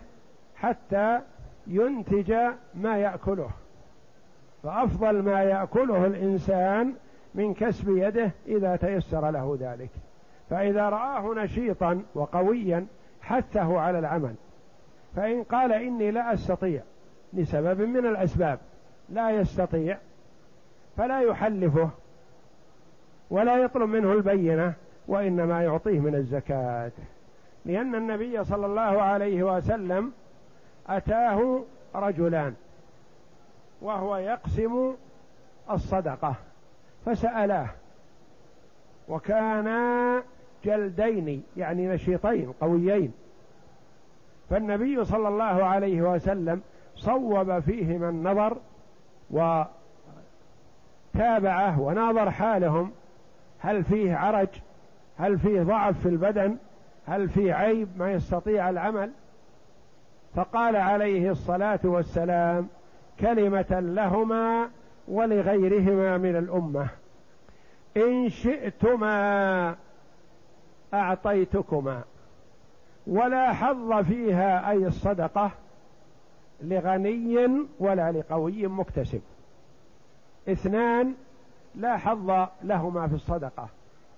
حتى 0.56 1.20
ينتج 1.68 2.34
ما 2.76 2.98
يأكله. 2.98 3.50
فأفضل 4.64 5.22
ما 5.22 5.44
يأكله 5.44 6.06
الإنسان 6.06 6.94
من 7.36 7.54
كسب 7.54 7.98
يده 7.98 8.32
إذا 8.48 8.76
تيسر 8.76 9.32
له 9.32 9.58
ذلك. 9.60 9.90
فإذا 10.50 10.90
رآه 10.90 11.34
نشيطا 11.34 12.04
وقويا 12.16 12.86
حثه 13.22 13.80
على 13.80 14.00
العمل. 14.00 14.36
فإن 15.16 15.44
قال 15.44 15.74
إني 15.74 16.12
لا 16.12 16.34
أستطيع 16.34 16.82
لسبب 17.34 17.82
من 17.82 18.06
الأسباب 18.06 18.60
لا 19.10 19.32
يستطيع 19.32 19.98
فلا 20.98 21.22
يحلفه 21.22 21.90
ولا 23.30 23.58
يطلب 23.58 23.90
منه 23.90 24.12
البينة 24.12 24.74
وإنما 25.08 25.64
يعطيه 25.64 26.00
من 26.00 26.16
الزكاة. 26.16 26.92
لأن 27.66 27.96
النبي 27.96 28.44
صلى 28.44 28.66
الله 28.66 29.02
عليه 29.02 29.44
وسلم 29.44 30.12
أتاه 30.88 31.64
رجلان 31.96 32.54
وهو 33.82 34.18
يقسم 34.18 34.94
الصدقة. 35.72 36.36
فسألاه. 37.06 37.70
وكانا 39.08 40.24
جلدين 40.66 41.44
يعني 41.58 41.88
نشيطين 41.88 42.52
قويين. 42.62 43.14
فالنبي 44.50 45.06
صلى 45.06 45.28
الله 45.28 45.44
عليه 45.44 46.02
وسلم 46.02 46.62
صوب 46.96 47.60
فيهما 47.60 48.10
النظر 48.10 48.58
وتابعه 51.16 51.82
وناظر 51.82 52.32
حالهم. 52.32 52.92
هل 53.60 53.84
فيه 53.84 54.16
عرج؟ 54.16 54.50
هل 55.18 55.40
فيه 55.40 55.62
ضعف 55.62 56.00
في 56.00 56.10
البدن؟ 56.10 56.58
هل 57.08 57.30
فيه 57.30 57.54
عيب؟ 57.54 57.88
ما 57.98 58.12
يستطيع 58.12 58.70
العمل؟ 58.70 59.12
فقال 60.36 60.76
عليه 60.76 61.32
الصلاة 61.32 61.80
والسلام 61.84 62.68
كلمة 63.20 63.80
لهما 63.80 64.70
ولغيرهما 65.08 66.18
من 66.18 66.36
الأمة. 66.36 66.88
إن 67.98 68.30
شئتما 68.30 69.76
أعطيتكما. 70.94 72.02
ولا 73.08 73.54
حظ 73.54 73.94
فيها 73.94 74.70
أي 74.70 74.88
الصدقة 74.88 75.52
لغني 76.62 77.66
ولا 77.80 78.12
لقوي 78.12 78.68
مكتسب. 78.68 79.22
اثنان 80.50 81.14
لا 81.76 81.98
حظ 81.98 82.48
لهما 82.64 83.08
في 83.08 83.16
الصدقة. 83.16 83.70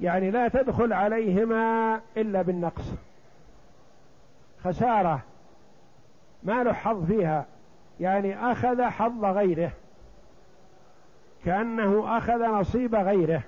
يعني 0.02 0.32
لا 0.32 0.48
تدخل 0.48 0.94
عليهما 0.94 2.00
إلا 2.18 2.42
بالنقص. 2.42 2.94
خسارة 4.64 5.22
ما 6.44 6.64
له 6.64 6.74
حظ 6.74 7.06
فيها. 7.06 7.46
يعني 8.00 8.52
أخذ 8.52 8.82
حظ 8.82 9.26
غيره. 9.26 9.72
كأنه 11.46 12.18
أخذ 12.18 12.46
نصيب 12.46 12.96
غيره 12.96 13.44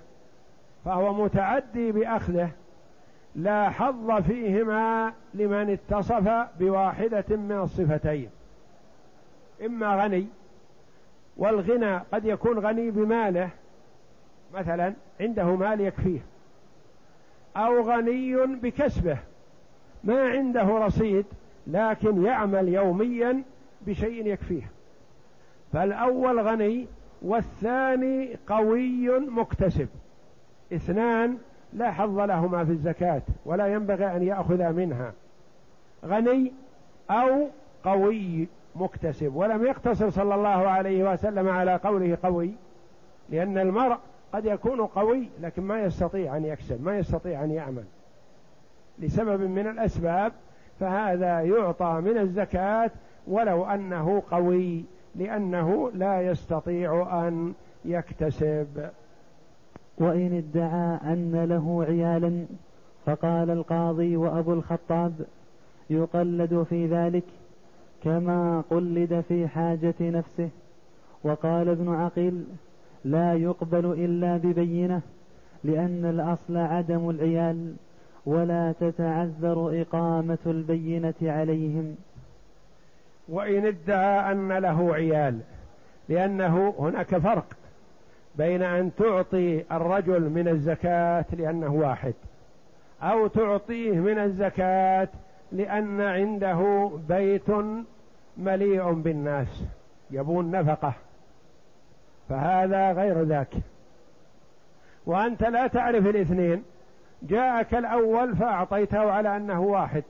فهو 0.85 1.13
متعدي 1.23 1.91
بأخذه 1.91 2.49
لا 3.35 3.69
حظ 3.69 4.11
فيهما 4.11 5.13
لمن 5.33 5.69
اتصف 5.69 6.47
بواحدة 6.59 7.25
من 7.29 7.59
الصفتين. 7.63 8.29
إما 9.65 10.03
غني 10.03 10.27
والغنى 11.37 11.97
قد 11.97 12.25
يكون 12.25 12.59
غني 12.59 12.91
بماله 12.91 13.49
مثلا 14.53 14.93
عنده 15.21 15.55
مال 15.55 15.81
يكفيه 15.81 16.19
أو 17.57 17.81
غني 17.81 18.35
بكسبه 18.45 19.17
ما 20.03 20.29
عنده 20.29 20.63
رصيد 20.63 21.25
لكن 21.67 22.25
يعمل 22.25 22.67
يوميا 22.67 23.43
بشيء 23.81 24.27
يكفيه. 24.27 24.71
فالأول 25.73 26.39
غني 26.39 26.87
والثاني 27.25 28.37
قوي 28.47 29.19
مكتسب. 29.19 29.87
اثنان 30.73 31.37
لا 31.73 31.91
حظ 31.91 32.19
لهما 32.19 32.65
في 32.65 32.71
الزكاة 32.71 33.21
ولا 33.45 33.67
ينبغي 33.67 34.15
أن 34.15 34.23
ياخذ 34.23 34.73
منها. 34.73 35.13
غني 36.05 36.51
أو 37.09 37.47
قوي 37.83 38.47
مكتسب. 38.75 39.35
ولم 39.35 39.65
يقتصر 39.65 40.09
صلى 40.09 40.35
الله 40.35 40.47
عليه 40.49 41.11
وسلم 41.11 41.49
على 41.49 41.75
قوله 41.75 42.17
قوي 42.23 42.51
لأن 43.29 43.57
المرء 43.57 43.97
قد 44.33 44.45
يكون 44.45 44.81
قوي 44.81 45.29
لكن 45.41 45.61
ما 45.61 45.81
يستطيع 45.83 46.37
أن 46.37 46.45
يكسب 46.45 46.83
ما 46.83 46.97
يستطيع 46.97 47.43
أن 47.43 47.51
يعمل. 47.51 47.83
لسبب 48.99 49.41
من 49.41 49.67
الأسباب 49.67 50.33
فهذا 50.79 51.41
يعطى 51.41 52.01
من 52.05 52.17
الزكاة 52.17 52.91
ولو 53.27 53.65
أنه 53.65 54.23
قوي. 54.31 54.85
لأنه 55.17 55.91
لا 55.91 56.21
يستطيع 56.21 57.27
أن 57.27 57.53
يكتسب. 57.85 58.89
وإن 59.97 60.37
ادعى 60.37 61.13
أن 61.13 61.45
له 61.49 61.83
عيالا 61.83 62.45
فقال 63.05 63.49
القاضي 63.49 64.17
وأبو 64.17 64.53
الخطاب 64.53 65.13
يقلد 65.89 66.63
في 66.69 66.87
ذلك 66.87 67.23
كما 68.03 68.63
قلد 68.69 69.23
في 69.27 69.47
حاجة 69.47 69.95
نفسه. 70.01 70.49
وقال 71.23 71.69
ابن 71.69 71.89
عقيل 71.89 72.43
لا 73.05 73.33
يقبل 73.33 73.85
إلا 73.85 74.37
ببينة 74.37 75.01
لأن 75.63 76.05
الأصل 76.05 76.57
عدم 76.57 77.09
العيال 77.09 77.75
ولا 78.25 78.73
تتعذر 78.79 79.81
إقامة 79.81 80.37
البينة 80.45 81.13
عليهم. 81.21 81.95
وإن 83.29 83.65
ادعى 83.65 84.31
أن 84.31 84.51
له 84.51 84.93
عيال 84.93 85.39
لأنه 86.09 86.75
هناك 86.79 87.17
فرق 87.17 87.45
بين 88.35 88.61
أن 88.63 88.91
تعطي 88.95 89.63
الرجل 89.71 90.29
من 90.29 90.47
الزكاة 90.47 91.25
لأنه 91.33 91.73
واحد 91.73 92.13
أو 93.01 93.27
تعطيه 93.27 93.91
من 93.91 94.19
الزكاة 94.19 95.07
لأن 95.51 96.01
عنده 96.01 96.91
بيت 97.07 97.49
مليء 98.37 98.91
بالناس 98.91 99.63
يبون 100.11 100.51
نفقة 100.51 100.93
فهذا 102.29 102.91
غير 102.91 103.23
ذاك. 103.23 103.53
وأنت 105.05 105.43
لا 105.43 105.67
تعرف 105.67 106.05
الاثنين 106.07 106.63
جاءك 107.23 107.73
الأول 107.75 108.35
فأعطيته 108.35 109.11
على 109.11 109.35
أنه 109.37 109.61
واحد 109.61 110.03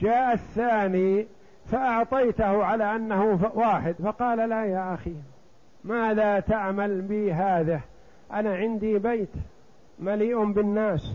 جاء 0.00 0.32
الثاني 0.32 1.26
فأعطيته 1.70 2.64
على 2.64 2.96
أنه 2.96 3.50
واحد 3.54 3.94
فقال 3.94 4.48
لا 4.48 4.64
يا 4.64 4.94
أخي 4.94 5.14
ماذا 5.84 6.40
تعمل 6.40 7.00
بي 7.00 7.32
هذا؟ 7.32 7.80
أنا 8.32 8.54
عندي 8.54 8.98
بيت 8.98 9.28
مليء 9.98 10.44
بالناس 10.44 11.12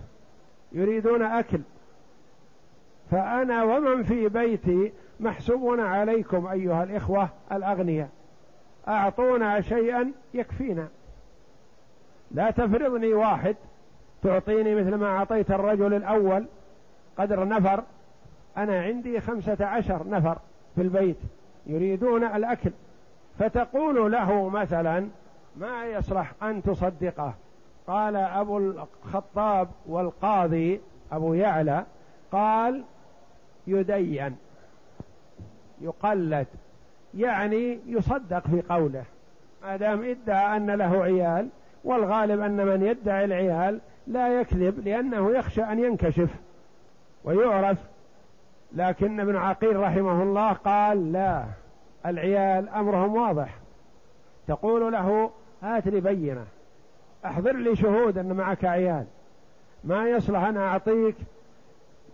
يريدون 0.72 1.22
أكل. 1.22 1.62
فأنا 3.12 3.64
ومن 3.64 4.04
في 4.04 4.30
بيتي 4.30 4.92
محسوبون 5.20 5.80
عليكم 5.80 6.48
أيها 6.48 6.84
الإخوة 6.84 7.30
الأغنياء 7.52 8.10
أعطونا 8.88 9.62
شيئا 9.62 10.12
يكفينا. 10.34 10.88
لا 12.32 12.52
تفرضني 12.52 13.14
واحد 13.14 13.56
تعطيني 14.24 14.76
مثل 14.76 14.96
ما 14.96 15.08
أعطيت 15.08 15.52
الرجل 15.52 15.94
الأول 15.94 16.46
قدر 17.18 17.48
نفر 17.48 17.84
أنا 18.58 18.82
عندي 18.82 19.20
خمسة 19.22 19.66
عشر 19.66 20.10
نفر 20.10 20.38
في 20.76 20.82
البيت 20.82 21.18
يريدون 21.66 22.24
الأكل 22.24 22.72
فتقول 23.40 24.12
له 24.12 24.50
مثلا 24.50 25.08
ما 25.58 25.86
يصلح 25.86 26.34
أن 26.44 26.64
تصدقه؟ 26.64 27.34
قال 27.88 28.16
أبو 28.16 28.58
الخطاب 28.58 29.68
والقاضي 29.86 30.82
أبو 31.12 31.34
يعلى 31.34 31.86
قال 32.32 32.84
يدين 33.68 34.36
يقلد 35.82 36.48
يعني 37.14 37.80
يصدق 37.86 38.48
في 38.48 38.62
قوله. 38.70 39.04
ما 39.64 39.78
دام 39.78 40.04
إدعى 40.04 40.58
أن 40.58 40.72
له 40.72 41.04
عيال 41.04 41.50
والغالب 41.84 42.42
أن 42.42 42.66
من 42.66 42.84
يدعي 42.84 43.26
العيال 43.26 43.80
لا 44.08 44.40
يكذب 44.40 44.88
لأنه 44.88 45.32
يخشى 45.32 45.64
أن 45.64 45.80
ينكشف 45.80 46.30
ويعرف 47.24 47.78
لكن 48.74 49.20
ابن 49.20 49.36
عقيل 49.36 49.80
رحمه 49.80 50.24
الله 50.24 50.54
قال 50.54 51.12
لا 51.12 51.44
العيال 52.06 52.70
أمرهم 52.70 53.16
واضح. 53.16 53.58
تقول 54.48 54.94
له 54.94 55.32
هات 55.64 55.88
لي 55.88 56.00
بينة 56.00 56.46
أحضر 57.26 57.56
لي 57.56 57.76
شهود 57.76 58.18
أن 58.18 58.34
معك 58.34 58.66
عيال. 58.66 59.06
ما 59.84 60.10
يصلح 60.10 60.44
أن 60.44 60.58
أعطيك 60.58 61.16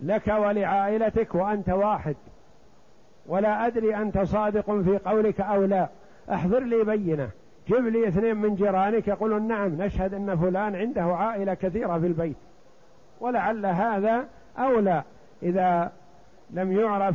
لك 0.00 0.28
ولعائلتك 0.28 1.34
وأنت 1.34 1.68
واحد. 1.68 2.16
ولا 3.26 3.66
أدري 3.66 3.96
أنت 3.96 4.18
صادق 4.18 4.80
في 4.80 4.98
قولك 4.98 5.40
أو 5.40 5.64
لا. 5.64 5.88
أحضر 6.32 6.60
لي 6.60 6.84
بينة. 6.84 7.30
جيب 7.68 7.86
لي 7.86 8.08
اثنين 8.08 8.36
من 8.36 8.54
جيرانك. 8.54 9.08
يقولون 9.08 9.48
نعم 9.48 9.82
نشهد 9.82 10.14
أن 10.14 10.36
فلان 10.36 10.76
عنده 10.76 11.02
عائلة 11.02 11.54
كثيرة 11.54 11.98
في 11.98 12.06
البيت. 12.06 12.36
ولعل 13.20 13.66
هذا 13.66 14.24
أولى. 14.58 15.02
إذا 15.42 15.92
لم 16.52 16.72
يعرف 16.72 17.14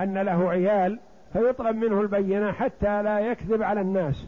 أن 0.00 0.18
له 0.18 0.50
عيال 0.50 0.98
فيطلب 1.32 1.76
منه 1.76 2.00
البينة 2.00 2.52
حتى 2.52 3.02
لا 3.02 3.20
يكذب 3.20 3.62
على 3.62 3.80
الناس. 3.80 4.26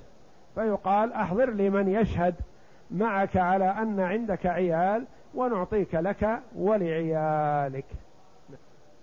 فيقال 0.54 1.12
أحضر 1.12 1.50
لي 1.50 1.70
من 1.70 1.88
يشهد 1.88 2.34
معك 2.90 3.36
على 3.36 3.64
أن 3.64 4.00
عندك 4.00 4.46
عيال 4.46 5.04
ونعطيك 5.34 5.94
لك 5.94 6.38
ولعيالك. 6.56 7.84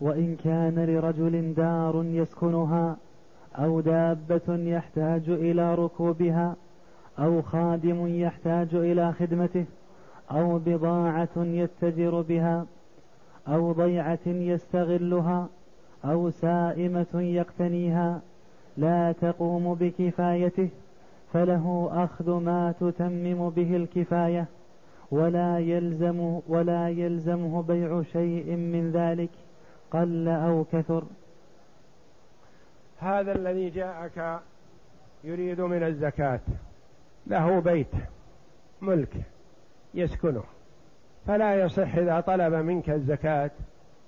وإن 0.01 0.37
كان 0.43 0.85
لرجل 0.85 1.53
دار 1.53 2.03
يسكنها 2.05 2.97
أو 3.55 3.81
دابة 3.81 4.55
يحتاج 4.55 5.29
إلى 5.29 5.75
ركوبها 5.75 6.55
أو 7.19 7.41
خادم 7.41 8.07
يحتاج 8.07 8.75
إلى 8.75 9.13
خدمته 9.13 9.65
أو 10.31 10.59
بضاعة 10.65 11.29
يتجر 11.37 12.21
بها 12.21 12.65
أو 13.49 13.71
ضيعة 13.71 14.19
يستغلها 14.25 15.49
أو 16.05 16.29
سائمة 16.29 17.07
يقتنيها 17.13 18.21
لا 18.77 19.11
تقوم 19.11 19.73
بكفايته 19.73 20.69
فله 21.33 21.89
أخذ 21.91 22.31
ما 22.31 22.73
تتمم 22.79 23.49
به 23.49 23.75
الكفاية 23.75 24.45
ولا 25.11 25.59
يلزم 25.59 26.39
ولا 26.47 26.89
يلزمه 26.89 27.61
بيع 27.61 28.01
شيء 28.01 28.55
من 28.55 28.91
ذلك 28.91 29.29
قل 29.91 30.27
أو 30.27 30.65
كثر. 30.71 31.03
هذا 32.99 33.31
الذي 33.31 33.69
جاءك 33.69 34.39
يريد 35.23 35.61
من 35.61 35.83
الزكاة. 35.83 36.39
له 37.27 37.59
بيت 37.59 37.91
ملك 38.81 39.13
يسكنه. 39.93 40.43
فلا 41.27 41.55
يصح 41.55 41.95
إذا 41.95 42.19
طلب 42.19 42.53
منك 42.53 42.89
الزكاة 42.89 43.51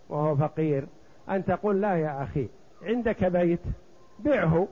وهو 0.09 0.35
فقير 0.35 0.85
أن 1.29 1.45
تقول 1.45 1.81
لا 1.81 1.95
يا 1.95 2.23
أخي 2.23 2.47
عندك 2.83 3.25
بيت 3.25 3.59
بعه 4.19 4.67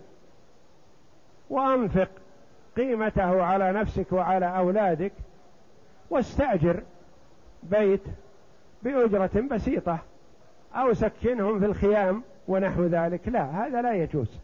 وأنفق 1.49 2.09
قيمته 2.77 3.43
على 3.43 3.71
نفسك 3.71 4.11
وعلى 4.11 4.57
أولادك 4.57 5.11
واستأجر 6.09 6.83
بيت 7.63 8.03
بأجرة 8.83 9.41
بسيطة 9.51 9.99
أو 10.75 10.93
سكنهم 10.93 11.59
في 11.59 11.65
الخيام 11.65 12.23
ونحو 12.47 12.85
ذلك. 12.85 13.27
لا 13.27 13.43
هذا 13.43 13.81
لا 13.81 13.93
يجوز. 13.93 14.39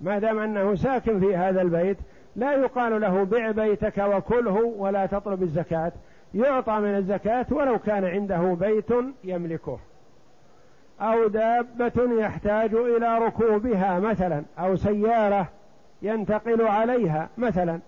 ما 0.00 0.18
دام 0.18 0.38
أنه 0.38 0.74
ساكن 0.74 1.20
في 1.20 1.36
هذا 1.36 1.62
البيت 1.62 1.96
لا 2.36 2.54
يقال 2.54 3.00
له 3.00 3.24
بع 3.24 3.50
بيتك 3.50 3.98
وكله 3.98 4.74
ولا 4.76 5.06
تطلب 5.06 5.42
الزكاة. 5.42 5.92
يعطى 6.34 6.80
من 6.80 6.96
الزكاة 6.96 7.46
ولو 7.50 7.78
كان 7.78 8.04
عنده 8.04 8.54
بيت 8.54 8.90
يملكه. 9.24 9.78
أو 11.00 11.28
دابة 11.28 12.20
يحتاج 12.20 12.74
إلى 12.74 13.18
ركوبها 13.18 13.98
مثلا 14.00 14.42
أو 14.58 14.76
سيارة 14.76 15.48
ينتقل 16.02 16.62
عليها 16.62 17.28
مثلا. 17.38 17.80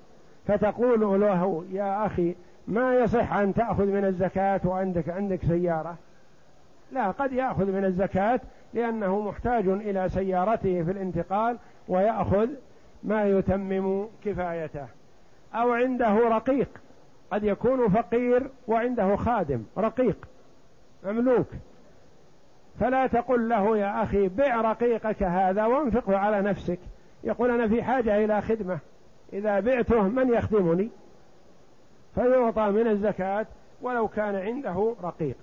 فتقول 0.47 1.21
له 1.21 1.65
يا 1.73 2.07
أخي 2.07 2.35
ما 2.69 2.95
يصح 2.95 3.33
أن 3.33 3.55
تأخذ 3.55 3.87
من 3.87 4.05
الزكاة 4.05 4.61
وعندك 4.65 5.09
عندك 5.09 5.41
سيارة؟ 5.45 5.97
لا 6.93 7.11
قد 7.11 7.33
يأخذ 7.33 7.67
من 7.67 7.85
الزكاة 7.85 8.41
لأنه 8.75 9.21
محتاج 9.21 9.69
إلى 9.69 10.09
سيارته 10.09 10.83
في 10.83 10.91
الانتقال 10.91 11.59
ويأخذ 11.89 12.49
ما 13.05 13.25
يتمم 13.25 14.07
كفايته. 14.25 14.87
أو 15.55 15.73
عنده 15.73 16.29
رقيق 16.29 16.69
قد 17.31 17.45
يكون 17.45 17.89
فقير 17.89 18.51
وعنده 18.69 19.17
خادم 19.17 19.63
رقيق 19.79 20.17
مملوك. 21.05 21.47
فلا 22.81 23.07
تقل 23.07 23.49
له 23.49 23.79
يا 23.79 24.03
أخي 24.03 24.29
بع 24.29 24.61
رقيقك 24.61 25.23
هذا 25.23 25.65
وانفقه 25.65 26.17
على 26.17 26.43
نفسك. 26.43 26.79
يقول 27.25 27.51
أنا 27.51 27.69
في 27.69 27.83
حاجة 27.83 28.25
إلى 28.25 28.43
خدمة. 28.43 28.79
إذا 29.33 29.61
بعته 29.61 30.03
من 30.03 30.35
يخدمني؟ 30.35 30.91
فيعطى 32.15 32.71
من 32.71 32.87
الزكاة 32.87 33.47
ولو 33.83 34.09
كان 34.09 34.37
عنده 34.37 34.95
رقيق 35.03 35.37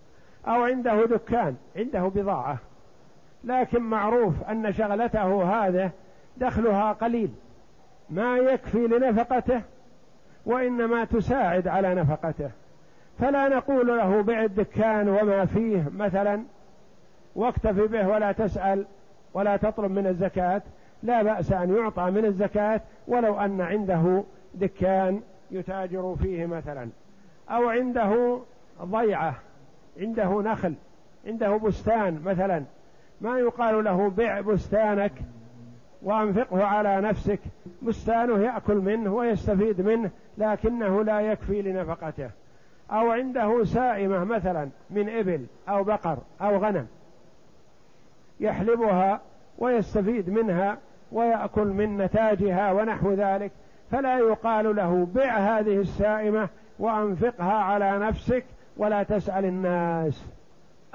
أو 0.48 0.64
عنده 0.64 1.06
دكان 1.06 1.56
عنده 1.76 2.08
بضاعة. 2.08 2.58
لكن 3.44 3.82
معروف 3.82 4.34
أن 4.50 4.74
شغلته 4.74 5.44
هذا 5.44 5.92
دخلها 6.38 6.94
قليل. 6.94 7.32
ما 8.10 8.38
يكفي 8.38 8.88
لنفقته 8.88 9.62
وإنما 10.46 11.06
تساعد 11.06 11.68
على 11.68 11.96
نفقته. 11.96 12.50
فلا 13.20 13.48
نقول 13.48 13.88
له 13.88 14.22
بع 14.22 14.44
الدكان 14.44 15.10
وما 15.10 15.46
فيه 15.46 15.90
مثلا 15.98 16.44
واكتفي 17.36 17.88
به 17.88 18.08
ولا 18.08 18.32
تسأل 18.32 18.86
ولا 19.34 19.58
تطلب 19.58 19.92
من 19.92 20.08
الزكاة. 20.08 20.62
لا 21.04 21.24
بأس 21.24 21.52
أن 21.52 21.76
يعطى 21.76 22.12
من 22.12 22.26
الزكاة 22.26 22.82
ولو 23.08 23.40
أن 23.40 23.62
عنده 23.62 24.24
دكان 24.54 25.22
يتاجر 25.52 26.16
فيه 26.22 26.46
مثلا. 26.46 26.90
أو 27.50 27.70
عنده 27.70 28.40
ضيعة 28.82 29.36
عنده 30.00 30.42
نخل 30.42 30.74
عنده 31.28 31.58
بستان 31.58 32.22
مثلا. 32.26 32.64
ما 33.22 33.40
يقال 33.40 33.84
له 33.84 34.10
بع 34.10 34.42
بستانك 34.42 35.12
وأنفقه 36.06 36.64
على 36.64 37.02
نفسك. 37.02 37.40
بستانه 37.82 38.40
يأكل 38.40 38.76
منه 38.76 39.14
ويستفيد 39.14 39.82
منه 39.82 40.10
لكنه 40.38 41.04
لا 41.04 41.22
يكفي 41.22 41.62
لنفقته. 41.62 42.30
أو 42.92 43.12
عنده 43.12 43.64
سائمة 43.64 44.24
مثلا 44.24 44.70
من 44.90 45.10
إبل 45.10 45.46
أو 45.70 45.84
بقر 45.84 46.18
أو 46.42 46.58
غنم 46.58 46.88
يحلبها 48.40 49.22
ويستفيد 49.58 50.30
منها 50.30 50.78
ويأكل 51.12 51.68
من 51.68 51.98
نتاجها 51.98 52.72
ونحو 52.72 53.14
ذلك. 53.14 53.52
فلا 53.92 54.18
يقال 54.18 54.76
له 54.76 55.08
بع 55.16 55.38
هذه 55.38 55.78
السائمة 55.78 56.50
وأنفقها 56.80 57.54
على 57.54 58.00
نفسك 58.00 58.46
ولا 58.78 59.04
تسأل 59.04 59.46
الناس. 59.46 60.26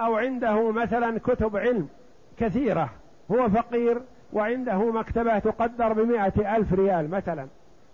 أو 0.00 0.16
عنده 0.16 0.70
مثلا 0.72 1.18
كتب 1.18 1.56
علم 1.56 1.88
كثيرة 2.38 2.90
هو 3.32 3.48
فقير 3.48 4.00
وعنده 4.32 4.92
مكتبة 4.92 5.38
تقدر 5.38 5.92
بمائة 5.92 6.56
ألف 6.56 6.72
ريال 6.72 7.10
مثلا. 7.10 7.46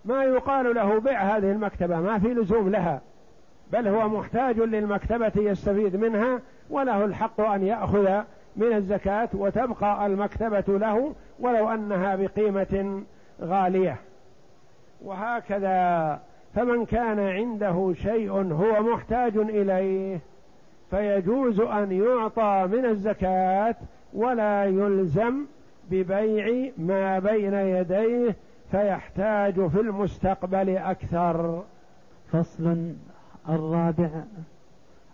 ما 0.05 0.23
يقال 0.23 0.75
له 0.75 0.99
بع 0.99 1.19
هذه 1.21 1.51
المكتبة 1.51 1.99
ما 1.99 2.19
في 2.19 2.27
لزوم 2.27 2.69
لها. 2.69 3.01
بل 3.71 3.87
هو 3.87 4.09
محتاج 4.09 4.59
للمكتبة 4.59 5.31
يستفيد 5.35 5.95
منها 5.95 6.41
وله 6.69 7.05
الحق 7.05 7.41
أن 7.41 7.63
يأخذ 7.63 8.21
من 8.55 8.73
الزكاة 8.73 9.29
وتبقى 9.33 10.05
المكتبة 10.05 10.77
له 10.77 11.15
ولو 11.39 11.69
أنها 11.69 12.15
بقيمة 12.15 13.03
غالية. 13.41 13.95
وهكذا 15.01 16.19
فمن 16.55 16.85
كان 16.85 17.19
عنده 17.19 17.93
شيء 17.93 18.31
هو 18.31 18.83
محتاج 18.83 19.37
إليه 19.37 20.19
فيجوز 20.89 21.59
أن 21.59 21.91
يعطى 21.91 22.67
من 22.71 22.85
الزكاة 22.85 23.75
ولا 24.13 24.65
يلزم 24.65 25.45
ببيع 25.91 26.71
ما 26.77 27.19
بين 27.19 27.53
يديه 27.53 28.35
فيحتاج 28.71 29.67
في 29.67 29.79
المستقبل 29.79 30.77
أكثر. 30.77 31.63
فصل 32.31 32.93
الرابع. 33.49 34.09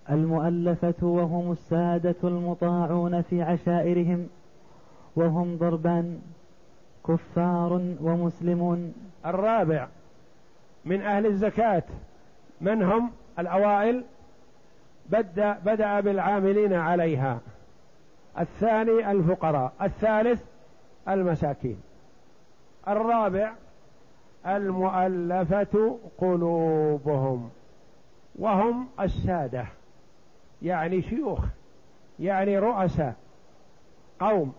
المؤلفة 0.09 0.93
وهم 1.01 1.51
السادة 1.51 2.15
المطاعون 2.23 3.21
في 3.21 3.41
عشائرهم 3.41 4.27
وهم 5.15 5.57
ضربان 5.57 6.19
كفار 7.07 7.81
ومسلمون. 8.01 8.93
الرابع 9.25 9.87
من 10.85 11.01
أهل 11.01 11.25
الزكاة 11.25 11.83
من 12.61 12.83
هم؟ 12.83 13.11
الأوائل. 13.39 14.03
بدأ, 15.09 15.57
بدأ 15.65 15.99
بالعاملين 15.99 16.73
عليها. 16.73 17.39
الثاني 18.39 19.11
الفقراء. 19.11 19.73
الثالث 19.81 20.41
المساكين. 21.09 21.81
الرابع 22.87 23.53
المؤلفة 24.47 25.99
قلوبهم. 26.17 27.49
وهم 28.39 28.87
السادة 28.99 29.65
يعني 30.61 31.01
شيوخ 31.01 31.39
يعني 32.19 32.59
رؤساء 32.59 33.15
قوم 34.19 34.53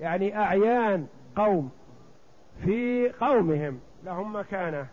يعني 0.00 0.38
أعيان 0.38 1.06
قوم 1.36 1.70
في 2.64 3.08
قومهم 3.10 3.80
لهم 4.04 4.36
مكانة. 4.36 4.86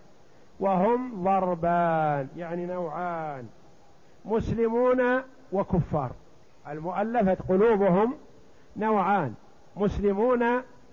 وهم 0.59 1.23
ضربان 1.23 2.27
يعني 2.37 2.65
نوعان 2.65 3.47
مسلمون 4.25 5.21
وكفار. 5.51 6.11
المؤلفة 6.67 7.37
قلوبهم 7.49 8.13
نوعان. 8.77 9.33
مسلمون 9.77 10.43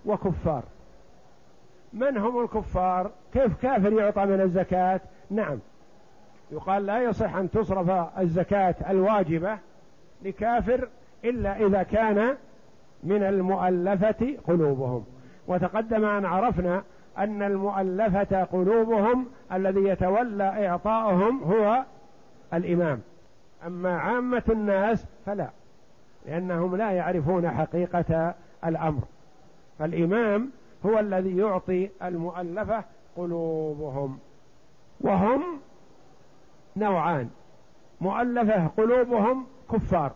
وكفار. 0.07 0.63
من 1.93 2.17
هم 2.17 2.45
الكفار؟ 2.45 3.11
كيف 3.33 3.57
كافر 3.63 3.93
يعطى 3.93 4.25
من 4.25 4.41
الزكاة؟ 4.41 5.01
نعم. 5.31 5.59
يقال 6.51 6.87
لا 6.87 7.03
يصح 7.03 7.37
أن 7.37 7.51
تصرف 7.51 8.19
الزكاة 8.19 8.75
الواجبة 8.91 9.59
لكافر 10.23 10.89
إلا 11.25 11.67
إذا 11.67 11.83
كان 11.83 12.37
من 13.03 13.23
المؤلفة 13.23 14.37
قلوبهم. 14.47 15.05
وتقدم 15.47 16.05
أن 16.05 16.25
عرفنا 16.25 16.83
أن 17.19 17.43
المؤلفة 17.43 18.45
قلوبهم 18.45 19.27
الذي 19.53 19.81
يتولى 19.81 20.69
إعطاءهم 20.69 21.43
هو 21.43 21.85
الإمام. 22.55 23.01
أما 23.67 23.99
عامة 23.99 24.43
الناس 24.49 25.07
فلا 25.27 25.49
لأنهم 26.27 26.77
لا 26.77 26.91
يعرفون 26.91 27.51
حقيقة 27.51 28.35
الأمر. 28.65 29.03
فالإمام 29.79 30.51
هو 30.87 30.99
الذي 30.99 31.37
يعطي 31.37 31.91
المؤلفة 32.03 32.85
قلوبهم. 33.17 34.19
وهم 35.01 35.43
نوعان. 36.77 37.31
مؤلفة 38.01 38.67
قلوبهم 38.67 39.47
كفار. 39.73 40.13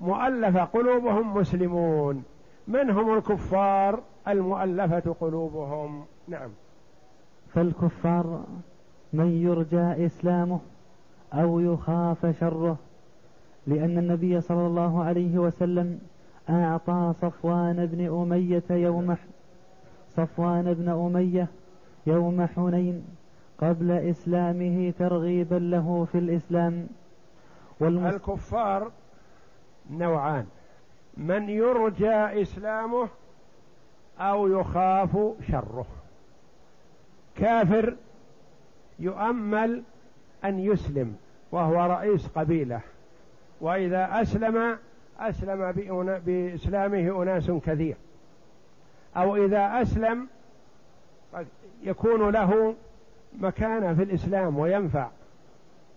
مؤلفة 0.00 0.64
قلوبهم 0.64 1.36
مسلمون. 1.36 2.24
من 2.68 2.90
هم 2.90 3.14
الكفار؟ 3.14 4.02
المؤلفة 4.28 5.12
قلوبهم. 5.20 6.04
نعم. 6.28 6.50
فالكفار 7.48 8.44
من 9.12 9.42
يرجى 9.42 10.06
إسلامه 10.06 10.60
أو 11.32 11.60
يخاف 11.60 12.26
شره 12.40 12.76
لأن 13.66 13.98
النبي 13.98 14.40
صلى 14.40 14.66
الله 14.66 15.04
عليه 15.04 15.38
وسلم 15.38 15.98
أعطى 16.50 17.12
صفوان 17.22 17.86
بن 17.86 18.06
أمية 18.06 18.62
يوم 18.70 19.16
صفوان 20.16 20.74
بن 20.74 20.88
أمية 20.88 21.48
يوم 22.06 22.46
حنين 22.46 23.04
قبل 23.58 23.90
إسلامه 23.90 24.92
ترغيبا 24.98 25.54
له 25.54 26.04
في 26.12 26.18
الإسلام. 26.18 26.86
الكفار 27.82 28.90
نوعان. 29.90 30.46
من 31.16 31.48
يرجى 31.48 32.42
إسلامه 32.42 33.08
أو 34.18 34.48
يخاف 34.60 35.18
شره. 35.48 35.86
كافر 37.36 37.96
يؤمل 38.98 39.82
أن 40.44 40.58
يسلم 40.58 41.16
وهو 41.52 41.86
رئيس 41.86 42.26
قبيلة. 42.26 42.80
وإذا 43.60 44.22
أسلم 44.22 44.78
أسلم 45.20 45.72
بإسلامه 46.26 47.22
أناس 47.22 47.50
كثير. 47.50 47.96
أو 49.16 49.36
إذا 49.36 49.82
أسلم 49.82 50.28
يكون 51.82 52.30
له 52.30 52.74
مكانة 53.38 53.94
في 53.94 54.02
الإسلام 54.02 54.58
وينفع. 54.58 55.08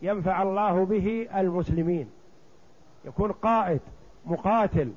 ينفع 0.01 0.41
الله 0.41 0.85
به 0.85 1.27
المسلمين. 1.35 2.09
يكون 3.05 3.31
قائد 3.31 3.79
مقاتل 4.25 4.91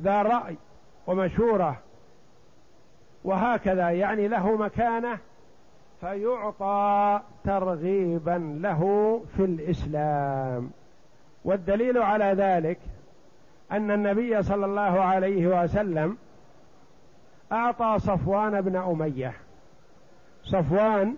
ذا 0.00 0.22
رأي 0.22 0.56
ومشورة. 1.06 1.80
وهكذا 3.24 3.90
يعني 3.90 4.28
له 4.28 4.56
مكانة 4.56 5.18
فيعطى 6.00 7.20
ترغيبا 7.44 8.58
له 8.62 8.80
في 9.36 9.44
الإسلام. 9.44 10.70
والدليل 11.44 11.98
على 11.98 12.24
ذلك 12.24 12.78
أن 13.72 13.90
النبي 13.90 14.42
صلى 14.42 14.66
الله 14.66 15.00
عليه 15.00 15.62
وسلم 15.62 16.16
أعطى 17.52 17.96
صفوان 17.98 18.60
بن 18.60 18.76
أمية. 18.76 19.32
صفوان 20.44 21.14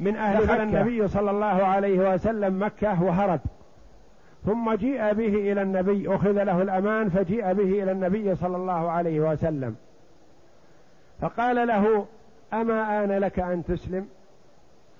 من 0.00 0.16
أهل 0.16 0.46
دخل 0.46 0.60
النبي 0.60 1.08
صلى 1.08 1.30
الله 1.30 1.46
عليه 1.46 2.14
وسلم 2.14 2.62
مكة 2.62 3.02
وهرب. 3.02 3.40
ثم 4.44 4.74
جيء 4.74 5.12
به 5.12 5.52
إلى 5.52 5.62
النبي 5.62 6.14
أخذ 6.14 6.42
له 6.42 6.62
الأمان 6.62 7.08
فجيء 7.08 7.52
به 7.52 7.82
إلى 7.82 7.92
النبي 7.92 8.34
صلى 8.34 8.56
الله 8.56 8.90
عليه 8.90 9.20
وسلم. 9.20 9.76
فقال 11.20 11.66
له 11.66 12.06
أما 12.52 13.04
آن 13.04 13.12
لك 13.12 13.38
أن 13.38 13.64
تسلم؟ 13.64 14.08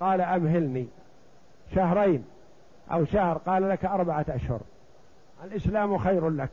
قال 0.00 0.20
أمهلني 0.20 0.86
شهرين. 1.74 2.24
أو 2.92 3.04
شهر 3.04 3.38
قال 3.38 3.68
لك 3.68 3.84
أربعة 3.84 4.26
أشهر. 4.28 4.60
الإسلام 5.44 5.98
خير 5.98 6.30
لك. 6.30 6.50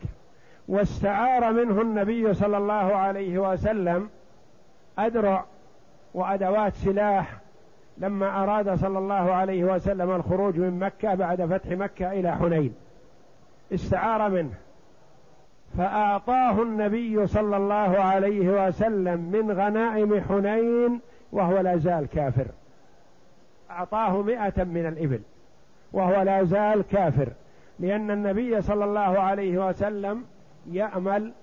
واستعار 0.67 1.53
منه 1.53 1.81
النبي 1.81 2.33
صلى 2.33 2.57
الله 2.57 2.95
عليه 2.95 3.37
وسلم 3.39 4.09
أدرع 4.99 5.45
وأدوات 6.13 6.73
سلاح 6.73 7.37
لما 7.97 8.43
أراد 8.43 8.75
صلى 8.75 8.99
الله 8.99 9.33
عليه 9.33 9.63
وسلم 9.63 10.11
الخروج 10.11 10.57
من 10.59 10.79
مكة 10.79 11.15
بعد 11.15 11.45
فتح 11.45 11.69
مكة 11.69 12.11
إلى 12.11 12.35
حنين. 12.35 12.75
استعار 13.73 14.29
منه. 14.29 14.53
فأعطاه 15.77 16.61
النبي 16.61 17.27
صلى 17.27 17.57
الله 17.57 17.99
عليه 17.99 18.67
وسلم 18.67 19.19
من 19.19 19.51
غنائم 19.51 20.23
حنين 20.29 20.99
وهو 21.31 21.59
لا 21.59 21.77
زال 21.77 22.07
كافر. 22.07 22.45
أعطاه 23.71 24.21
مئة 24.21 24.63
من 24.63 24.85
الإبل. 24.85 25.19
وهو 25.93 26.21
لا 26.21 26.43
زال 26.43 26.83
كافر 26.91 27.29
لأن 27.79 28.11
النبي 28.11 28.61
صلى 28.61 28.85
الله 28.85 29.19
عليه 29.19 29.69
وسلم 29.69 30.25
يأمل 30.71 31.33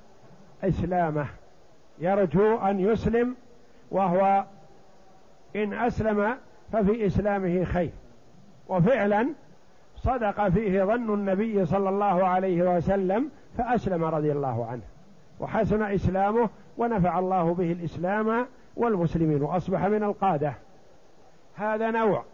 إسلامه 0.65 1.27
يرجو 1.99 2.57
أن 2.57 2.81
يسلم 2.81 3.37
وهو 3.91 4.45
إن 5.57 5.73
أسلم 5.73 6.37
ففي 6.73 7.07
إسلامه 7.07 7.65
خير. 7.65 7.91
وفعلا 8.69 9.29
صدق 9.97 10.49
فيه 10.49 10.85
ظن 10.85 11.15
النبي 11.15 11.67
صلى 11.67 11.89
الله 11.89 12.27
عليه 12.27 12.77
وسلم 12.77 13.31
فأسلم 13.59 14.05
رضي 14.05 14.33
الله 14.33 14.67
عنه 14.67 14.83
وحسن 15.41 15.83
إسلامه 15.83 16.49
ونفع 16.79 17.19
الله 17.19 17.55
به 17.55 17.73
الإسلام 17.73 18.47
والمسلمين 18.77 19.43
وأصبح 19.43 19.85
من 19.85 20.03
القادة. 20.03 20.55
هذا 21.57 21.91
نوع 21.91 22.25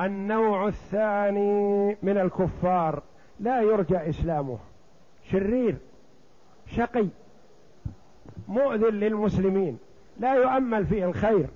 النوع 0.00 0.68
الثاني 0.68 1.96
من 2.02 2.18
الكفار 2.18 3.02
لا 3.40 3.60
يرجى 3.60 4.08
إسلامه. 4.08 4.58
شرير 5.30 5.76
شقي 6.66 7.08
مؤذن 8.48 8.94
للمسلمين 8.94 9.78
لا 10.18 10.34
يؤمل 10.34 10.86
فيه 10.86 11.04
الخير 11.04 11.46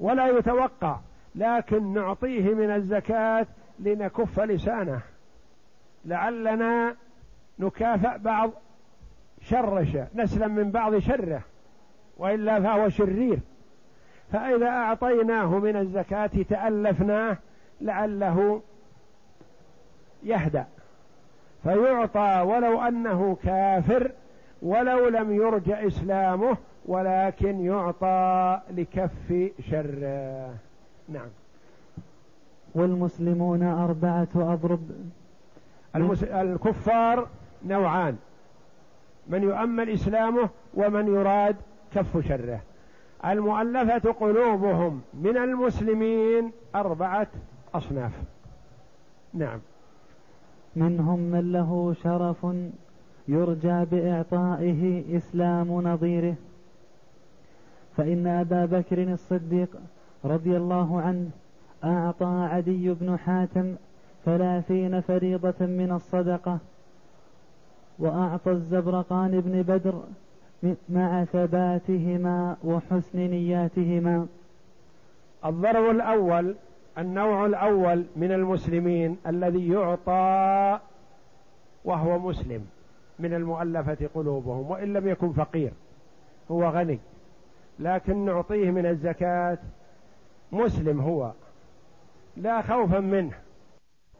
ولا 0.00 0.26
يتوقع 0.38 0.98
لكن 1.34 1.92
نعطيه 1.92 2.54
من 2.54 2.70
الزكاة 2.70 3.46
لنكف 3.78 4.40
لسانه. 4.40 5.00
لعلنا 6.04 6.96
نكافأ 7.58 8.16
بعض 8.16 8.50
شرشه 9.40 10.06
نسلم 10.14 10.54
من 10.54 10.70
بعض 10.70 10.98
شره 10.98 11.42
وإلا 12.16 12.60
فهو 12.60 12.88
شرير. 12.88 13.38
فإذا 14.32 14.68
أعطيناه 14.68 15.58
من 15.58 15.76
الزكاة 15.76 16.30
تألفناه 16.48 17.36
لعله 17.80 18.62
يهدأ. 20.22 20.66
فيعطى 21.62 22.44
ولو 22.46 22.80
أنه 22.80 23.36
كافر 23.44 24.10
ولو 24.62 25.08
لم 25.08 25.32
يرج 25.32 25.70
إسلامه 25.70 26.56
ولكن 26.86 27.64
يعطى 27.64 28.60
لكف 28.70 29.50
شره. 29.70 30.54
نعم. 31.08 31.28
والمسلمون 32.74 33.62
أربعة 33.62 34.28
أضرب. 34.34 34.90
المس... 35.96 36.24
الكفار 36.24 37.28
نوعان. 37.66 38.16
من 39.26 39.42
يؤمن 39.42 39.88
إسلامه 39.88 40.48
ومن 40.74 41.06
يراد 41.06 41.56
كف 41.94 42.28
شره. 42.28 42.60
المؤلفة 43.24 44.12
قلوبهم 44.12 45.00
من 45.14 45.36
المسلمين 45.36 46.52
أربعة 46.74 47.26
أصناف. 47.74 48.12
نعم. 49.34 49.58
منهم 50.76 51.18
من 51.18 51.52
له 51.52 51.94
شرف 52.02 52.46
يرجى 53.28 53.84
بإعطائه 53.84 55.04
إسلام 55.16 55.82
نظيره. 55.82 56.34
فإن 57.96 58.26
أبا 58.26 58.64
بكر 58.64 59.02
الصديق 59.02 59.68
رضي 60.24 60.56
الله 60.56 61.00
عنه 61.00 61.30
أعطى 61.84 62.48
عدي 62.52 62.90
بن 62.90 63.18
حاتم 63.18 63.74
ثلاثين 64.24 65.00
فريضة 65.00 65.66
من 65.66 65.92
الصدقة 65.92 66.58
وأعطى 67.98 68.50
الزبرقان 68.50 69.40
بن 69.40 69.62
بدر 69.62 70.02
مع 70.88 71.24
ثباتهما 71.24 72.56
وحسن 72.64 73.18
نياتهما. 73.18 74.26
الضرب 75.44 75.90
الأول 75.90 76.56
النوع 76.98 77.46
الأول 77.46 78.04
من 78.16 78.32
المسلمين 78.32 79.16
الذي 79.26 79.68
يعطى 79.68 80.78
وهو 81.84 82.18
مسلم 82.18 82.66
من 83.18 83.34
المؤلفة 83.34 84.08
قلوبهم 84.14 84.70
وإن 84.70 84.92
لم 84.92 85.08
يكن 85.08 85.32
فقير 85.32 85.72
هو 86.50 86.64
غني. 86.68 86.98
لكن 87.78 88.24
نعطيه 88.24 88.70
من 88.70 88.86
الزكاة 88.86 89.58
مسلم 90.52 91.00
هو 91.00 91.32
لا 92.36 92.62
خوفا 92.62 93.00
منه. 93.00 93.34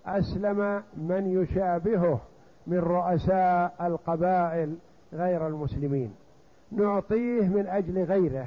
أسلم 0.06 0.82
من 0.96 1.42
يشابهه 1.42 2.20
من 2.66 2.78
رؤساء 2.78 3.74
القبائل 3.80 4.76
غير 5.12 5.46
المسلمين. 5.46 6.14
نعطيه 6.76 7.48
من 7.48 7.66
أجل 7.66 8.04
غيره 8.04 8.46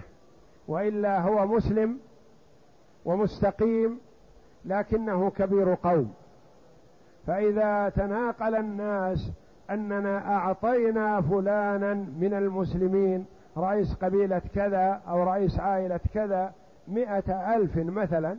وإلا 0.67 1.21
هو 1.21 1.47
مسلم 1.47 1.97
ومستقيم 3.05 3.99
لكنه 4.65 5.29
كبير 5.29 5.73
قوم. 5.73 6.13
فإذا 7.27 7.89
تناقل 7.89 8.55
الناس 8.55 9.31
أننا 9.69 10.35
أعطينا 10.35 11.21
فلانا 11.21 11.93
من 11.93 12.33
المسلمين 12.33 13.25
رئيس 13.57 13.93
قبيلة 13.93 14.41
كذا 14.55 15.01
أو 15.07 15.23
رئيس 15.23 15.59
عائلة 15.59 15.99
كذا 16.13 16.53
مئة 16.87 17.55
ألف 17.55 17.77
مثلا 17.77 18.37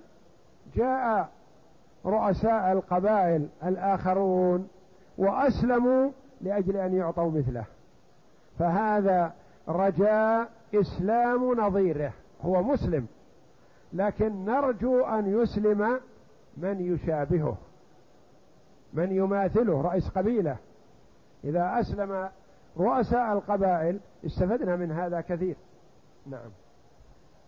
جاء 0.75 1.29
رؤساء 2.07 2.73
القبائل 2.73 3.49
الآخرون 3.65 4.69
وأسلموا 5.19 6.11
لأجل 6.41 6.77
أن 6.77 6.95
يعطوا 6.95 7.31
مثله. 7.31 7.65
فهذا 8.59 9.33
رجاء 9.69 10.51
إسلام 10.75 11.61
نظيره 11.61 12.13
هو 12.43 12.63
مسلم 12.63 13.07
لكن 13.93 14.45
نرجو 14.45 15.05
أن 15.05 15.43
يسلم 15.43 16.01
من 16.57 16.81
يشابهه 16.81 17.57
من 18.93 19.13
يماثله 19.13 19.83
رئيس 19.83 20.09
قبيلة. 20.09 20.57
إذا 21.45 21.81
أسلم 21.81 22.29
رؤساء 22.79 23.33
القبائل 23.33 24.01
استفدنا 24.27 24.77
من 24.77 24.93
هذا 24.93 25.21
كثير. 25.21 25.57
نعم. 26.27 26.51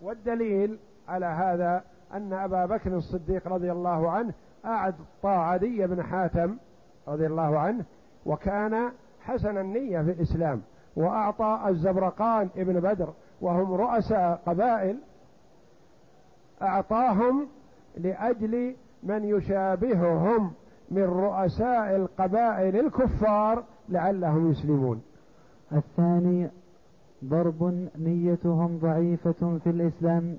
والدليل 0.01 0.79
على 1.07 1.25
هذا 1.25 1.83
أن 2.13 2.33
أبا 2.33 2.65
بكر 2.65 2.97
الصديق 2.97 3.47
رضي 3.47 3.71
الله 3.71 4.11
عنه 4.11 4.33
اعطى 4.65 4.97
عدي 5.23 5.87
بن 5.87 6.03
حاتم 6.03 6.57
رضي 7.07 7.25
الله 7.25 7.59
عنه 7.59 7.85
وكان 8.25 8.91
حسن 9.21 9.57
النية 9.57 10.01
في 10.01 10.11
الإسلام. 10.11 10.61
وأعطى 10.95 11.59
الزبرقان 11.67 12.49
ابن 12.57 12.79
بدر 12.79 13.09
وهم 13.41 13.73
رؤساء 13.73 14.41
قبائل 14.45 14.97
أعطاهم 16.61 17.47
لأجل 17.97 18.75
من 19.03 19.23
يشابههم 19.23 20.51
من 20.91 21.03
رؤساء 21.03 21.95
القبائل 21.95 22.79
الكفار 22.79 23.63
لعلهم 23.89 24.51
يسلمون. 24.51 25.01
الثاني 25.71 26.49
ضرب 27.25 27.87
نيتهم 27.95 28.77
ضعيفة 28.77 29.57
في 29.63 29.69
الإسلام 29.69 30.37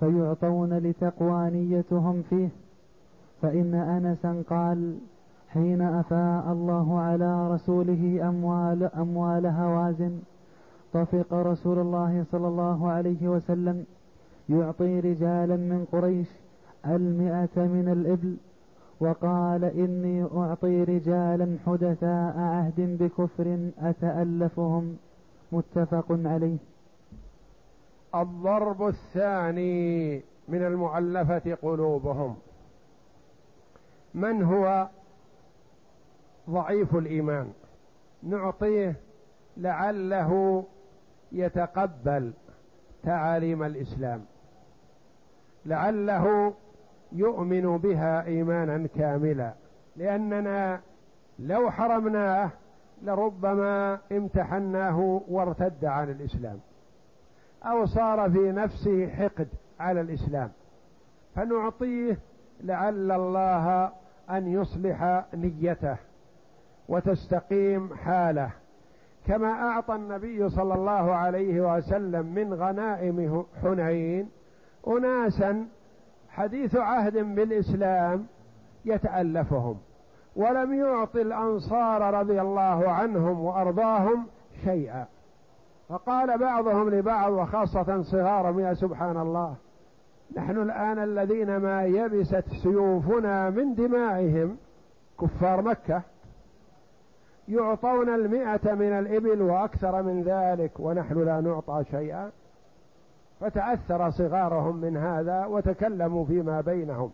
فيعطون 0.00 0.78
لتقوى 0.78 1.50
نيتهم 1.50 2.22
فيه 2.30 2.48
فإن 3.42 3.74
أنسا 3.74 4.42
قال 4.50 4.98
حين 5.56 5.82
أفاء 5.82 6.52
الله 6.52 7.00
على 7.00 7.50
رسوله 7.54 8.28
أموال, 8.28 8.90
أموال 8.94 9.46
هوازن 9.46 10.18
طفق 10.92 11.32
رسول 11.32 11.78
الله 11.78 12.24
صلى 12.32 12.48
الله 12.48 12.90
عليه 12.90 13.28
وسلم 13.28 13.84
يعطي 14.48 15.00
رجالا 15.00 15.56
من 15.56 15.84
قريش 15.92 16.28
المئة 16.86 17.56
من 17.56 17.88
الإبل 17.88 18.36
وقال 19.00 19.64
إني 19.64 20.24
أعطي 20.36 20.84
رجالا 20.84 21.56
حدثاء 21.66 22.34
عهد 22.38 22.98
بكفر 23.00 23.70
أتألفهم 23.78 24.96
متفق 25.52 26.06
عليه. 26.10 26.58
الضرب 28.14 28.88
الثاني 28.88 30.16
من 30.48 30.62
المؤلفة 30.62 31.54
قلوبهم. 31.62 32.34
من 34.14 34.42
هو؟ 34.42 34.88
ضعيف 36.50 36.94
الإيمان. 36.94 37.52
نعطيه 38.22 38.96
لعله 39.56 40.64
يتقبل 41.32 42.32
تعاليم 43.02 43.62
الإسلام. 43.62 44.24
لعله 45.66 46.54
يؤمن 47.12 47.78
بها 47.78 48.26
إيمانا 48.26 48.86
كاملا. 48.86 49.52
لأننا 49.96 50.80
لو 51.38 51.70
حرمناه 51.70 52.50
لربما 53.02 53.98
امتحناه 54.12 55.22
وارتد 55.28 55.84
عن 55.84 56.10
الإسلام. 56.10 56.60
أو 57.64 57.86
صار 57.86 58.30
في 58.30 58.52
نفسه 58.52 59.08
حقد 59.08 59.48
على 59.80 60.00
الإسلام. 60.00 60.50
فنعطيه 61.34 62.18
لعل 62.60 63.12
الله 63.12 63.92
أن 64.30 64.52
يصلح 64.52 65.24
نيته. 65.34 65.96
وتستقيم 66.88 67.94
حاله 67.94 68.50
كما 69.26 69.52
أعطى 69.52 69.94
النبي 69.94 70.48
صلى 70.48 70.74
الله 70.74 71.14
عليه 71.14 71.76
وسلم 71.76 72.26
من 72.26 72.54
غنائم 72.54 73.44
حنين 73.62 74.28
اناسا 74.88 75.66
حديث 76.28 76.76
عهد 76.76 77.18
بالإسلام 77.18 78.26
يتألفهم 78.84 79.76
ولم 80.36 80.74
يعط 80.74 81.16
الأنصار 81.16 82.14
رضي 82.14 82.40
الله 82.40 82.90
عنهم 82.90 83.40
وأرضاهم 83.40 84.26
شيئا. 84.64 85.06
فقال 85.88 86.38
بعضهم 86.38 86.90
لبعض 86.90 87.32
وخاصة 87.32 88.02
صغارهم 88.02 88.60
يا 88.60 88.74
سبحان 88.74 89.16
الله 89.16 89.54
نحن 90.36 90.62
الآن 90.62 90.98
الذين 90.98 91.56
ما 91.56 91.84
يبست 91.84 92.44
سيوفنا 92.62 93.50
من 93.50 93.74
دمائهم 93.74 94.56
كفار 95.20 95.62
مكة. 95.62 96.02
يعطون 97.48 98.08
المئة 98.08 98.74
من 98.74 98.92
الإبل 98.92 99.42
وأكثر 99.42 100.02
من 100.02 100.22
ذلك 100.22 100.80
ونحن 100.80 101.24
لا 101.24 101.40
نعطى 101.40 101.84
شيئا. 101.90 102.30
فتأثر 103.40 104.10
صغارهم 104.10 104.76
من 104.76 104.96
هذا 104.96 105.46
وتكلموا 105.46 106.24
فيما 106.24 106.60
بينهم. 106.60 107.10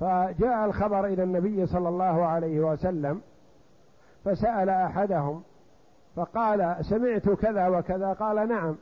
فجاء 0.00 0.64
الخبر 0.64 1.06
إلى 1.06 1.22
النبي 1.22 1.66
صلى 1.66 1.88
الله 1.88 2.24
عليه 2.24 2.60
وسلم 2.60 3.20
فسأل 4.24 4.68
أحدهم 4.68 5.42
فقال 6.16 6.76
سمعت 6.80 7.28
كذا 7.28 7.68
وكذا. 7.68 8.12
قال 8.12 8.48
نعم. 8.48 8.76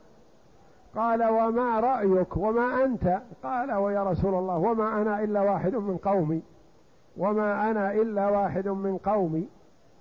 قال 0.95 1.23
وما 1.23 1.79
رأيك؟ 1.79 2.37
وما 2.37 2.83
أنت؟ 2.85 3.21
قال 3.43 3.73
ويا 3.73 4.03
رسول 4.03 4.35
الله 4.35 4.57
وما 4.57 5.01
أنا 5.01 5.23
إلا 5.23 5.41
واحد 5.41 5.75
من 5.75 5.97
قومي. 5.97 6.41
وما 7.17 7.71
أنا 7.71 7.93
إلا 7.93 8.27
واحد 8.27 8.67
من 8.67 8.97
قومي. 8.97 9.47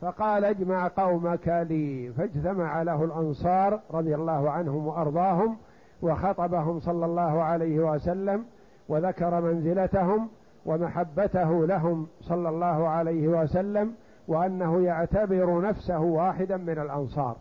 فقال 0.00 0.44
اجمع 0.44 0.88
قومك 0.88 1.48
لي 1.70 2.12
فاجتمع 2.12 2.82
له 2.82 3.04
الأنصار 3.04 3.80
رضي 3.90 4.14
الله 4.14 4.50
عنهم 4.50 4.87
وأرضاهم 4.87 5.56
وخطبهم 6.02 6.80
صلى 6.80 7.06
الله 7.06 7.42
عليه 7.42 7.80
وسلم 7.80 8.44
وذكر 8.88 9.40
منزلتهم 9.40 10.28
ومحبته 10.66 11.66
لهم 11.66 12.06
صلى 12.20 12.48
الله 12.48 12.88
عليه 12.88 13.28
وسلم 13.28 13.94
وأنه 14.28 14.80
يعتبر 14.80 15.61
نفسه 15.61 16.00
واحدا 16.00 16.56
من 16.56 16.78
الأنصار. 16.78 17.37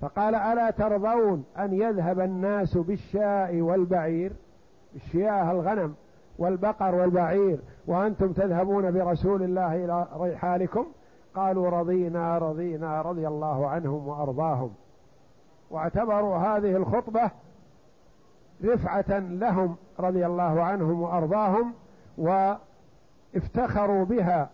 فقال 0.00 0.34
ألا 0.34 0.70
ترضون 0.70 1.44
أن 1.58 1.72
يذهب 1.72 2.20
الناس 2.20 2.78
بالشاء 2.78 3.60
والبعير؟ 3.60 4.32
الشياه 4.96 5.50
الغنم 5.50 5.94
والبقر 6.38 6.94
والبعير 6.94 7.60
وأنتم 7.86 8.32
تذهبون 8.32 8.90
برسول 8.90 9.42
الله 9.42 9.84
إلى 9.84 10.06
رحالكم 10.16 10.86
قالوا 11.34 11.70
رضينا 11.70 12.38
رضينا 12.38 13.02
رضي 13.02 13.28
الله 13.28 13.68
عنهم 13.68 14.08
وأرضاهم. 14.08 14.70
واعتبروا 15.70 16.36
هذه 16.36 16.76
الخطبة 16.76 17.30
رفعة 18.64 19.18
لهم 19.18 19.76
رضي 20.00 20.26
الله 20.26 20.62
عنهم 20.62 21.02
وأرضاهم 21.02 21.74
وافتخروا 22.18 24.04
بها 24.04 24.50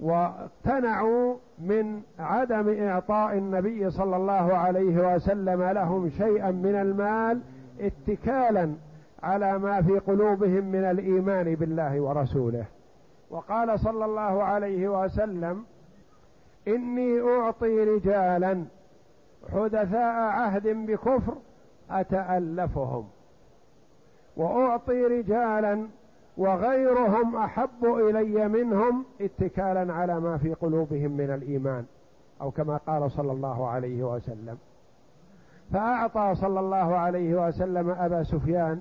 واقتنعوا 0.00 1.36
من 1.58 2.02
عدم 2.18 2.88
إعطاء 2.88 3.38
النبي 3.38 3.90
صلى 3.90 4.16
الله 4.16 4.54
عليه 4.54 5.14
وسلم 5.14 5.62
لهم 5.62 6.10
شيئا 6.10 6.50
من 6.50 6.74
المال 6.74 7.40
اتكالا 7.80 8.74
على 9.22 9.58
ما 9.58 9.82
في 9.82 9.98
قلوبهم 9.98 10.64
من 10.64 10.84
الإيمان 10.84 11.54
بالله 11.54 12.00
ورسوله. 12.00 12.64
وقال 13.30 13.80
صلى 13.80 14.04
الله 14.04 14.42
عليه 14.42 14.88
وسلم 14.88 15.64
إني 16.68 17.20
أعطي 17.20 17.84
رجالا 17.84 18.64
حدثاء 19.52 20.14
عهد 20.14 20.68
بكفر 20.68 21.34
أتألفهم. 21.90 23.08
وأعطي 24.36 25.02
رجالا 25.02 25.88
وغيرهم 26.36 27.36
أحب 27.36 27.84
إلي 27.84 28.48
منهم 28.48 29.04
اتكالا 29.20 29.94
على 29.94 30.20
ما 30.20 30.38
في 30.38 30.54
قلوبهم 30.54 31.10
من 31.10 31.30
الإيمان 31.30 31.84
أو 32.40 32.50
كما 32.50 32.76
قال 32.76 33.10
صلى 33.10 33.32
الله 33.32 33.68
عليه 33.68 34.02
وسلم. 34.02 34.58
فأعطى 35.72 36.34
صلى 36.34 36.60
الله 36.60 36.96
عليه 36.96 37.46
وسلم 37.46 37.90
أبا 37.90 38.22
سفيان 38.22 38.80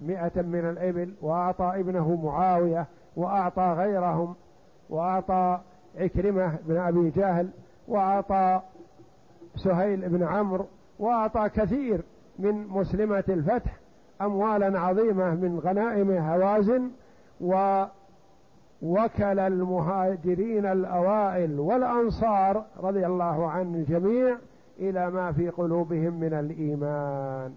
مئة 0.00 0.42
من 0.42 0.68
الإبل 0.70 1.14
وأعطى 1.22 1.72
ابنه 1.74 2.20
معاوية 2.24 2.86
وأعطى 3.16 3.74
غيرهم 3.78 4.34
وأعطى 4.90 5.60
عكرمة 5.98 6.58
بن 6.66 6.76
أبي 6.76 7.10
جهل 7.10 7.50
وأعطى 7.88 8.60
سهيل 9.56 10.08
بن 10.08 10.22
عمرو 10.22 10.66
وأعطى 10.98 11.48
كثير 11.48 12.02
من 12.38 12.66
مسلمة 12.68 13.24
الفتح 13.28 13.76
أموالا 14.22 14.80
عظيمة 14.80 15.34
من 15.34 15.58
غنائم 15.58 16.10
هوازن 16.10 16.90
ووكل 17.40 19.38
المهاجرين 19.38 20.66
الأوائل 20.66 21.60
والأنصار 21.60 22.64
رضي 22.82 23.06
الله 23.06 23.50
عن 23.50 23.74
الجميع 23.74 24.36
إلى 24.78 25.10
ما 25.10 25.32
في 25.32 25.48
قلوبهم 25.48 26.20
من 26.20 26.32
الإيمان. 26.32 27.54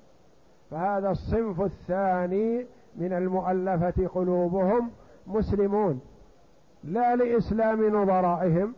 فهذا 0.72 1.10
الصنف 1.10 1.62
الثاني 1.62 2.66
من 2.96 3.14
المؤلفة 3.14 4.08
قلوبهم 4.08 4.90
مسلمون. 5.28 6.02
لا 6.84 7.16
لإسلام 7.16 8.04
نظرائهم 8.04 8.74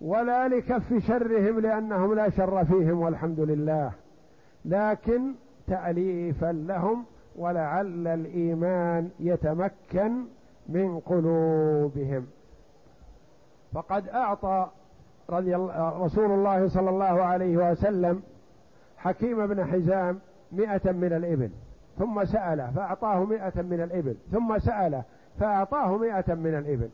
ولا 0.00 0.48
لكف 0.48 1.06
شرهم 1.06 1.60
لأنهم 1.60 2.14
لا 2.14 2.30
شر 2.30 2.64
فيهم 2.64 3.00
والحمد 3.00 3.40
لله. 3.40 3.92
لكن 4.64 5.34
تأليفا 5.66 6.52
لهم 6.52 7.04
ولعل 7.36 8.06
الإيمان 8.06 9.10
يتمكن 9.20 10.24
من 10.68 11.00
قلوبهم. 11.00 12.26
فقد 13.72 14.08
أعطى 14.08 14.68
رضي 15.30 15.56
الله 15.56 16.04
رسول 16.04 16.30
الله 16.30 16.68
صلى 16.68 16.90
الله 16.90 17.22
عليه 17.22 17.70
وسلم 17.70 18.22
حكيم 18.98 19.46
بن 19.46 19.64
حزام 19.64 20.18
مئة 20.52 20.92
من 20.92 21.12
الإبل 21.12 21.50
ثم 21.98 22.24
سأله 22.24 22.70
فأعطاه 22.70 23.24
مئة 23.24 23.62
من 23.62 23.80
الإبل 23.80 24.16
ثم 24.32 24.58
سأله 24.58 25.02
فأعطاه 25.40 25.96
مئة 25.96 26.34
من 26.34 26.54
الإبل. 26.54 26.88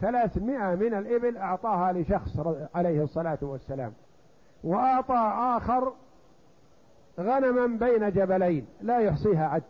ثلاثمائة 0.00 0.74
من 0.74 0.94
الإبل 0.94 1.36
أعطاها 1.36 1.92
لشخص 1.92 2.40
عليه 2.74 3.02
الصلاة 3.02 3.38
والسلام. 3.42 3.92
وأعطى 4.64 5.32
آخر 5.56 5.92
غنما 7.20 7.66
بين 7.86 8.10
جبلين 8.10 8.66
لا 8.80 8.98
يحصيها 8.98 9.48
عد. 9.48 9.62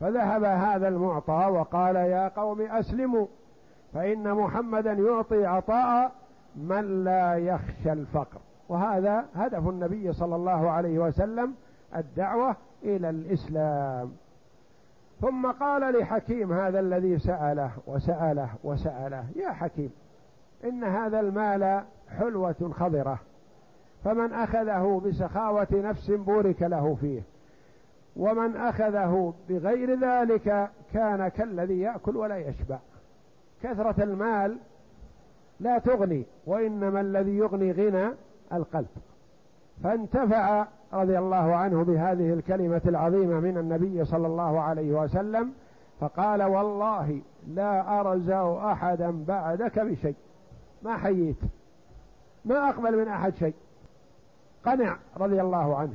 فذهب 0.00 0.44
هذا 0.44 0.88
المعطى 0.88 1.46
وقال 1.50 1.96
يا 1.96 2.28
قوم 2.28 2.60
أسلموا 2.60 3.26
فإن 3.94 4.34
محمدا 4.34 4.92
يعطي 4.92 5.46
عطاء 5.46 6.12
من 6.56 7.04
لا 7.04 7.34
يخشى 7.34 7.92
الفقر. 7.92 8.40
وهذا 8.68 9.24
هدف 9.34 9.68
النبي 9.68 10.12
صلى 10.12 10.36
الله 10.36 10.70
عليه 10.70 10.98
وسلم 10.98 11.54
الدعوة 11.96 12.56
إلى 12.82 13.10
الإسلام. 13.10 14.12
ثم 15.22 15.50
قال 15.50 15.98
لحكيم 15.98 16.52
هذا 16.52 16.80
الذي 16.80 17.18
سأله 17.18 17.70
وسأله 17.86 18.48
وسأله 18.64 19.24
يا 19.36 19.52
حكيم 19.52 19.90
إن 20.64 20.84
هذا 20.84 21.20
المال 21.20 21.84
حلوة 22.18 22.72
خضرة 22.72 23.18
فمن 24.04 24.32
أخذه 24.32 25.02
بسخاوة 25.06 25.66
نفس 25.72 26.10
بورك 26.10 26.62
له 26.62 26.94
فيه 27.00 27.22
ومن 28.16 28.56
أخذه 28.56 29.34
بغير 29.48 30.00
ذلك 30.00 30.70
كان 30.92 31.28
كالذي 31.28 31.80
يأكل 31.80 32.16
ولا 32.16 32.36
يشبع. 32.36 32.78
كثرة 33.62 34.02
المال 34.02 34.56
لا 35.60 35.78
تغني 35.78 36.26
وإنما 36.46 37.00
الذي 37.00 37.36
يغني 37.36 37.72
غنى 37.72 38.10
القلب. 38.52 38.86
فانتفع 39.84 40.66
رضي 40.92 41.18
الله 41.18 41.54
عنه 41.54 41.84
بهذه 41.84 42.32
الكلمة 42.32 42.80
العظيمة 42.86 43.40
من 43.40 43.58
النبي 43.58 44.04
صلى 44.04 44.26
الله 44.26 44.60
عليه 44.60 44.92
وسلم 44.92 45.52
فقال 46.00 46.42
والله 46.42 47.20
لا 47.46 48.00
أرزع 48.00 48.72
أحدا 48.72 49.24
بعدك 49.24 49.78
بشيء. 49.78 50.16
ما 50.82 50.96
حييت. 50.96 51.36
ما 52.44 52.68
أقبل 52.68 52.98
من 52.98 53.08
أحد 53.08 53.34
شيء. 53.34 53.54
قنع 54.64 54.96
رضي 55.16 55.40
الله 55.40 55.76
عنه. 55.76 55.94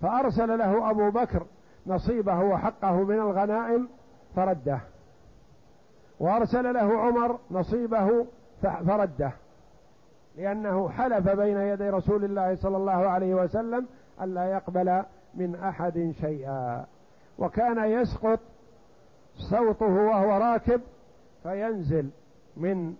فأرسل 0.00 0.58
له 0.58 0.90
أبو 0.90 1.10
بكر 1.10 1.46
نصيبه 1.86 2.40
وحقه 2.40 2.92
من 2.92 3.14
الغنائم 3.14 3.88
فرده. 4.36 4.80
وأرسل 6.20 6.74
له 6.74 6.98
عمر 6.98 7.38
نصيبه 7.50 8.26
فرده. 8.62 9.32
لأنه 10.36 10.88
حلف 10.88 11.28
بين 11.28 11.56
يدي 11.56 11.90
رسول 11.90 12.24
الله 12.24 12.56
صلى 12.56 12.76
الله 12.76 12.92
عليه 12.92 13.34
وسلم 13.34 13.86
ألا 14.22 14.44
يقبل 14.44 15.02
من 15.34 15.54
أحد 15.54 16.12
شيئا. 16.20 16.86
وكان 17.38 17.84
يسقط 17.90 18.40
صوته 19.50 19.86
وهو 19.86 20.38
راكب 20.38 20.80
فينزل 21.42 22.10
من 22.56 22.94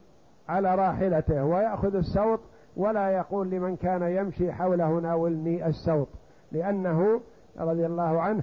على 0.49 0.75
راحلته 0.75 1.45
ويأخذ 1.45 1.97
السوط 1.97 2.41
ولا 2.77 3.11
يقول 3.11 3.51
لمن 3.51 3.77
كان 3.77 4.03
يمشي 4.03 4.53
حوله 4.53 5.01
ناولني 5.01 5.67
السوط 5.67 6.09
لأنه 6.53 7.21
رضي 7.59 7.87
الله 7.87 8.21
عنه 8.21 8.43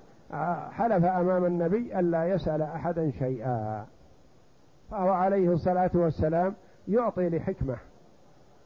حلف 0.71 1.05
أمام 1.05 1.45
النبي 1.45 1.99
ألا 1.99 2.25
يسأل 2.25 2.61
أحدا 2.61 3.11
شيئا. 3.11 3.85
فهو 4.91 5.09
عليه 5.09 5.53
الصلاة 5.53 5.91
والسلام 5.93 6.55
يعطي 6.87 7.29
لحكمة. 7.29 7.77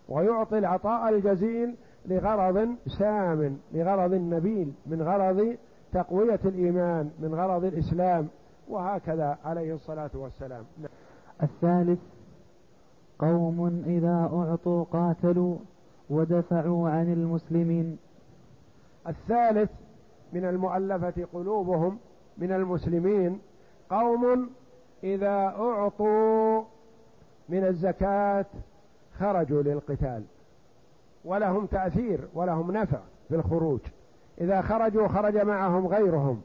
ويعطي 0.09 0.57
العطاء 0.57 1.09
الجزيل 1.09 1.75
لغرض 2.05 2.75
سام 2.99 3.57
لغرض 3.73 4.13
نبيل 4.13 4.73
من 4.85 5.01
غرض 5.01 5.57
تقوية 5.93 6.39
الإيمان 6.45 7.11
من 7.19 7.35
غرض 7.35 7.63
الإسلام 7.63 8.27
وهكذا 8.69 9.37
عليه 9.45 9.73
الصلاة 9.73 10.09
والسلام. 10.13 10.63
الثالث 11.43 11.99
قوم 13.19 13.83
إذا 13.85 14.29
أعطوا 14.33 14.83
قاتلوا 14.83 15.57
ودفعوا 16.09 16.89
عن 16.89 17.13
المسلمين. 17.13 17.97
الثالث 19.07 19.71
من 20.33 20.45
المؤلفة 20.45 21.27
قلوبهم 21.33 21.97
من 22.37 22.51
المسلمين 22.51 23.39
قوم 23.89 24.49
إذا 25.03 25.55
أعطوا 25.59 26.63
من 27.49 27.63
الزكاة 27.63 28.45
خرجوا 29.19 29.63
للقتال. 29.63 30.23
ولهم 31.25 31.65
تأثير 31.65 32.19
ولهم 32.33 32.71
نفع 32.71 32.99
في 33.29 33.35
الخروج. 33.35 33.79
إذا 34.41 34.61
خرجوا 34.61 35.07
خرج 35.07 35.37
معهم 35.37 35.87
غيرهم. 35.87 36.41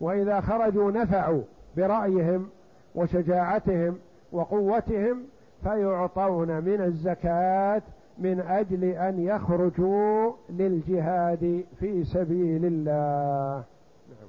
وإذا 0.00 0.40
خرجوا 0.40 0.90
نفعوا 0.90 1.42
برأيهم 1.76 2.48
وشجاعتهم 2.94 3.98
وقوتهم 4.32 5.22
فيعطون 5.62 6.48
من 6.48 6.80
الزكاة 6.80 7.82
من 8.18 8.40
أجل 8.40 8.84
أن 8.84 9.20
يخرجوا 9.20 10.32
للجهاد 10.50 11.64
في 11.78 12.04
سبيل 12.04 12.64
الله. 12.64 13.64
نعم. 14.08 14.28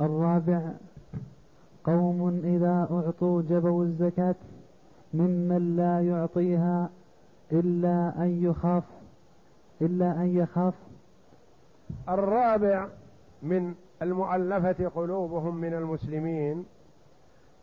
الرابع 0.00 0.60
قوم 1.84 2.40
إذا 2.44 2.88
أعطوا 2.90 3.42
جبوا 3.42 3.84
الزكاة. 3.84 4.34
ممن 5.14 5.76
لا 5.76 6.00
يعطيها 6.00 6.90
إلا 7.52 8.12
أن 8.18 8.44
يخاف 8.44 8.84
إلا 9.82 10.10
أن 10.10 10.36
يخاف. 10.36 10.74
الرابع 12.08 12.88
من 13.42 13.74
المؤلفة 14.02 14.88
قلوبهم 14.88 15.56
من 15.56 15.74
المسلمين 15.74 16.66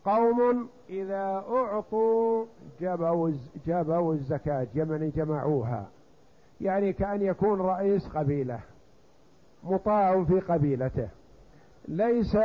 قوم 0.05 0.69
إذا 0.89 1.43
أعطوا 1.49 2.45
جبوا 2.81 3.31
جبوا 3.67 4.13
الزكاة 4.13 4.67
جمن 4.75 5.09
جمعوها. 5.09 5.87
يعني 6.61 6.93
كأن 6.93 7.21
يكون 7.21 7.61
رئيس 7.61 8.07
قبيلة 8.07 8.59
مطاع 9.63 10.23
في 10.23 10.39
قبيلته. 10.39 11.09
ليس 11.87 12.35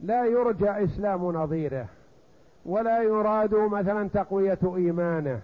لا 0.00 0.24
يرجى 0.24 0.70
إسلام 0.70 1.24
نظيره. 1.32 1.88
ولا 2.66 3.02
يراد 3.02 3.54
مثلا 3.54 4.08
تقوية 4.08 4.58
إيمانه 4.64 5.40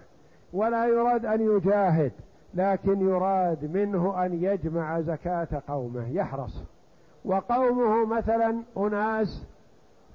ولا 0.53 0.85
يراد 0.85 1.25
أن 1.25 1.41
يجاهد 1.41 2.11
لكن 2.53 3.01
يراد 3.01 3.75
منه 3.75 4.25
أن 4.25 4.43
يجمع 4.43 5.01
زكاة 5.01 5.47
قومه 5.67 6.09
يحرص. 6.09 6.63
وقومه 7.25 8.05
مثلا 8.05 8.61
أناس 8.77 9.45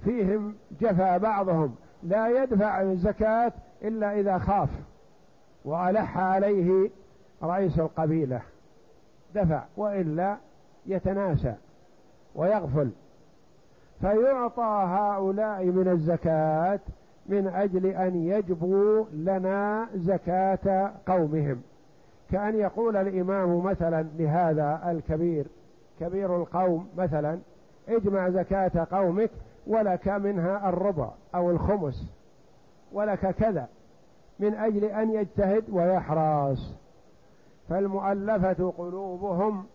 فيهم 0.03 0.55
جفا 0.81 1.17
بعضهم 1.17 1.75
لا 2.03 2.43
يدفع 2.43 2.81
الزكاة 2.81 3.51
إلا 3.83 4.19
إذا 4.19 4.37
خاف 4.37 4.69
وألح 5.65 6.17
عليه 6.17 6.89
رئيس 7.43 7.79
القبيلة. 7.79 8.41
دفع 9.35 9.63
وإلا 9.77 10.37
يتناسى 10.85 11.55
ويغفل. 12.35 12.89
فيعطى 14.01 14.85
هؤلاء 14.87 15.65
من 15.65 15.87
الزكاة 15.87 16.79
من 17.29 17.47
أجل 17.47 17.85
أن 17.85 18.15
يجبوا 18.15 19.05
لنا 19.13 19.87
زكاة 19.95 20.91
قومهم. 21.07 21.61
كأن 22.31 22.55
يقول 22.55 22.97
الإمام 22.97 23.63
مثلا 23.63 24.07
لهذا 24.17 24.81
الكبير 24.91 25.47
كبير 25.99 26.35
القوم 26.35 26.87
مثلا 26.97 27.39
اجمع 27.89 28.29
زكاة 28.29 28.87
قومك 28.91 29.31
ولك 29.67 30.07
منها 30.07 30.69
الربع 30.69 31.09
أو 31.35 31.51
الخمس 31.51 32.11
ولك 32.91 33.35
كذا 33.35 33.67
من 34.39 34.53
أجل 34.53 34.83
أن 34.85 35.11
يجتهد 35.11 35.63
ويحرص. 35.69 36.73
فالمؤلفة 37.69 38.73
قلوبهم 38.77 39.65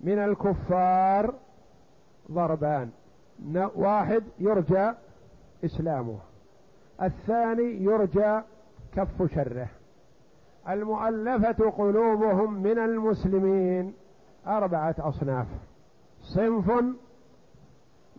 من 0.00 0.18
الكفار 0.18 1.34
ضربان. 2.32 2.90
واحد 3.76 4.22
يرجى 4.38 4.90
إسلامه. 5.64 6.18
الثاني 7.02 7.84
يرجى 7.84 8.40
كف 8.92 9.34
شره. 9.34 9.68
المؤلفة 10.68 11.70
قلوبهم 11.70 12.62
من 12.62 12.78
المسلمين 12.78 13.94
أربعة 14.46 14.94
أصناف. 14.98 15.46
صنف 16.22 16.84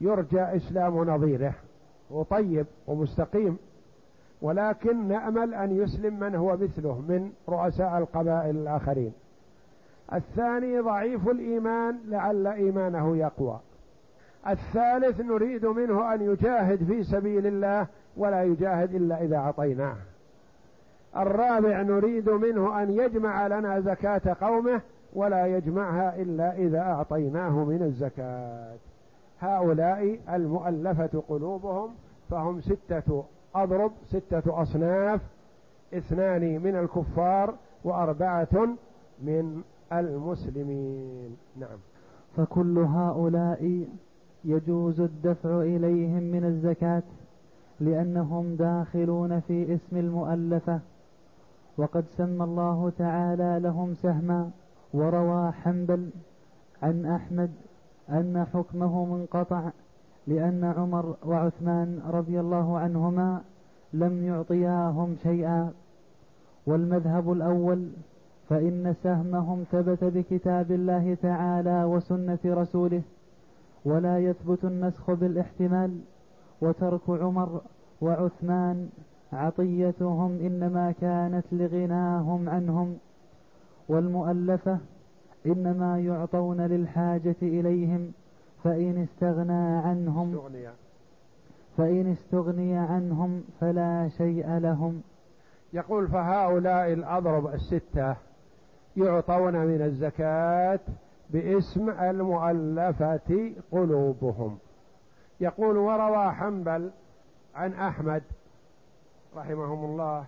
يرجى 0.02 0.42
إسلام 0.42 1.10
نظيره 1.10 1.54
وطيب 2.12 2.66
ومستقيم 2.88 3.58
ولكن 4.42 5.08
نأمل 5.08 5.54
أن 5.54 5.78
يسلم 5.78 6.20
من 6.20 6.36
هو 6.36 6.58
مثله 6.58 7.02
من 7.08 7.32
رؤساء 7.50 7.98
القبائل 7.98 8.56
الآخرين. 8.56 9.14
الثاني 10.14 10.80
ضعيف 10.80 11.28
الإيمان 11.28 12.00
لعل 12.08 12.48
إيمانه 12.48 13.18
يقوى. 13.18 13.60
الثالث 14.48 15.22
نريد 15.22 15.66
منه 15.66 16.14
أن 16.14 16.22
يجاهد 16.22 16.84
في 16.84 17.04
سبيل 17.04 17.48
الله 17.48 17.88
ولا 18.18 18.44
يجاهد 18.44 18.96
إلا 18.96 19.22
إذا 19.22 19.38
أعطيناه. 19.38 19.96
الرابع 21.18 21.82
نريد 21.82 22.30
منه 22.30 22.84
أن 22.84 22.92
يجمع 22.92 23.48
لنا 23.48 23.80
زكاة 23.80 24.36
قومه 24.42 24.82
ولا 25.14 25.46
يجمعها 25.46 26.16
إلا 26.22 26.58
إذا 26.58 26.80
أعطيناه 26.80 27.66
من 27.66 27.82
الزكاة. 27.82 28.76
هؤلاء 29.40 30.20
المؤلفة 30.30 31.24
قلوبهم 31.30 31.90
فهم 32.30 32.62
ستة 32.62 33.24
أضرب 33.56 33.92
ستة 34.10 34.62
أصناف 34.62 35.22
اثنان 35.94 36.62
من 36.62 36.76
الكفار 36.76 37.56
وأربعة 37.84 38.68
من 39.24 39.62
المسلمين. 39.94 41.38
نعم. 41.58 41.78
فكل 42.38 42.78
هؤلاء 42.78 43.88
يجوز 44.46 45.00
الدفع 45.00 45.62
إليهم 45.62 46.24
من 46.24 46.46
الزكاة. 46.46 47.04
لأنهم 47.80 48.56
داخلون 48.56 49.40
في 49.40 49.74
اسم 49.74 49.98
المؤلفة 49.98 50.80
وقد 51.78 52.06
سمى 52.18 52.44
الله 52.44 52.92
تعالى 52.98 53.60
لهم 53.60 53.94
سهما 53.94 54.50
وروى 54.94 55.52
حنبل 55.52 56.10
عن 56.84 57.06
أحمد 57.06 57.52
أن 58.10 58.46
حكمه 58.54 59.06
منقطع 59.06 59.70
لأن 60.28 60.64
عمر 60.64 61.16
وعثمان 61.26 62.02
رضي 62.10 62.40
الله 62.40 62.78
عنهما 62.78 63.42
لم 63.94 64.24
يعطياهم 64.24 65.16
شيئا. 65.24 65.72
والمذهب 66.68 67.32
الأول 67.32 67.90
فإن 68.50 68.96
سهمهم 69.04 69.64
ثبت 69.72 70.04
بكتاب 70.04 70.72
الله 70.72 71.18
تعالى 71.22 71.84
وسنة 71.84 72.40
رسوله 72.46 73.02
ولا 73.86 74.20
يثبت 74.20 74.66
النسخ 74.66 75.12
بالاحتمال. 75.12 76.00
وترك 76.62 77.10
عمر 77.10 77.62
وعثمان 78.02 78.90
عطيتهم 79.34 80.40
إنما 80.40 80.94
كانت 81.02 81.46
لغناهم 81.52 82.50
عنهم 82.50 82.98
والمؤلفة 83.90 84.80
إنما 85.46 86.00
يعطون 86.00 86.62
للحاجة 86.62 87.36
إليهم 87.42 88.12
فإن 88.64 89.04
استغنى 89.04 89.78
عنهم 89.78 90.36
فإن 91.78 92.12
استغني 92.12 92.78
عنهم 92.78 93.44
فلا 93.60 94.10
شيء 94.18 94.58
لهم. 94.58 95.02
يقول 95.74 96.08
فهؤلاء 96.08 96.94
الأضرب 96.94 97.48
الستة 97.48 98.16
يعطون 98.98 99.56
من 99.58 99.82
الزكاة 99.82 100.80
باسم 101.30 101.90
المؤلفة 101.90 103.52
قلوبهم. 103.72 104.58
يقول 105.40 105.78
وروى 105.78 106.32
حنبل 106.32 106.92
عن 107.56 107.74
أحمد 107.74 108.24
رحمهم 109.36 109.86
الله 109.86 110.26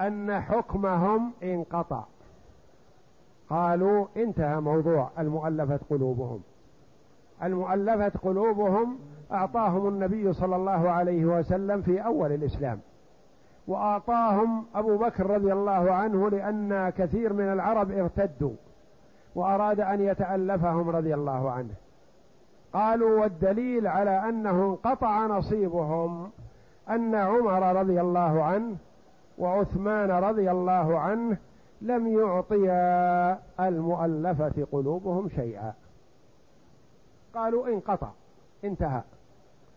أن 0.00 0.40
حكمهم 0.40 1.32
انقطع. 1.42 2.04
قالوا 3.50 4.06
انتهى 4.16 4.60
موضوع 4.60 5.10
المؤلفة 5.18 5.80
قلوبهم. 5.90 6.40
المؤلفة 7.42 8.12
قلوبهم 8.22 8.98
أعطاهم 9.32 9.88
النبي 9.88 10.32
صلى 10.32 10.56
الله 10.56 10.90
عليه 10.90 11.24
وسلم 11.24 11.82
في 11.82 12.04
أول 12.04 12.32
الإسلام 12.32 12.80
وأعطاهم 13.68 14.66
أبو 14.74 14.96
بكر 14.96 15.30
رضي 15.30 15.52
الله 15.52 15.92
عنه 15.92 16.30
لأن 16.30 16.90
كثير 16.90 17.32
من 17.32 17.52
العرب 17.52 17.90
ارتدوا 17.90 18.52
وأراد 19.34 19.80
أن 19.80 20.00
يتألفهم 20.00 20.90
رضي 20.90 21.14
الله 21.14 21.50
عنه. 21.50 21.74
قالوا 22.72 23.20
والدليل 23.20 23.86
على 23.86 24.28
أنه 24.28 24.50
انقطع 24.50 25.26
نصيبهم 25.26 26.30
أن 26.90 27.14
عمر 27.14 27.76
رضي 27.80 28.00
الله 28.00 28.42
عنه 28.42 28.76
وعثمان 29.38 30.10
رضي 30.10 30.50
الله 30.50 30.98
عنه 30.98 31.36
لم 31.80 32.06
يعطيا 32.06 33.38
المؤلفة 33.60 34.66
قلوبهم 34.72 35.28
شيئا. 35.28 35.72
قالوا 37.34 37.68
انقطع 37.68 38.08
انتهى. 38.64 39.02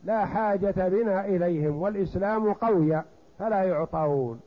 لا 0.03 0.25
حاجة 0.25 0.87
بنا 0.87 1.25
إليهم 1.25 1.81
والإسلام 1.81 2.53
قوي 2.53 3.01
فلا 3.39 3.63
يعطون. 3.63 4.39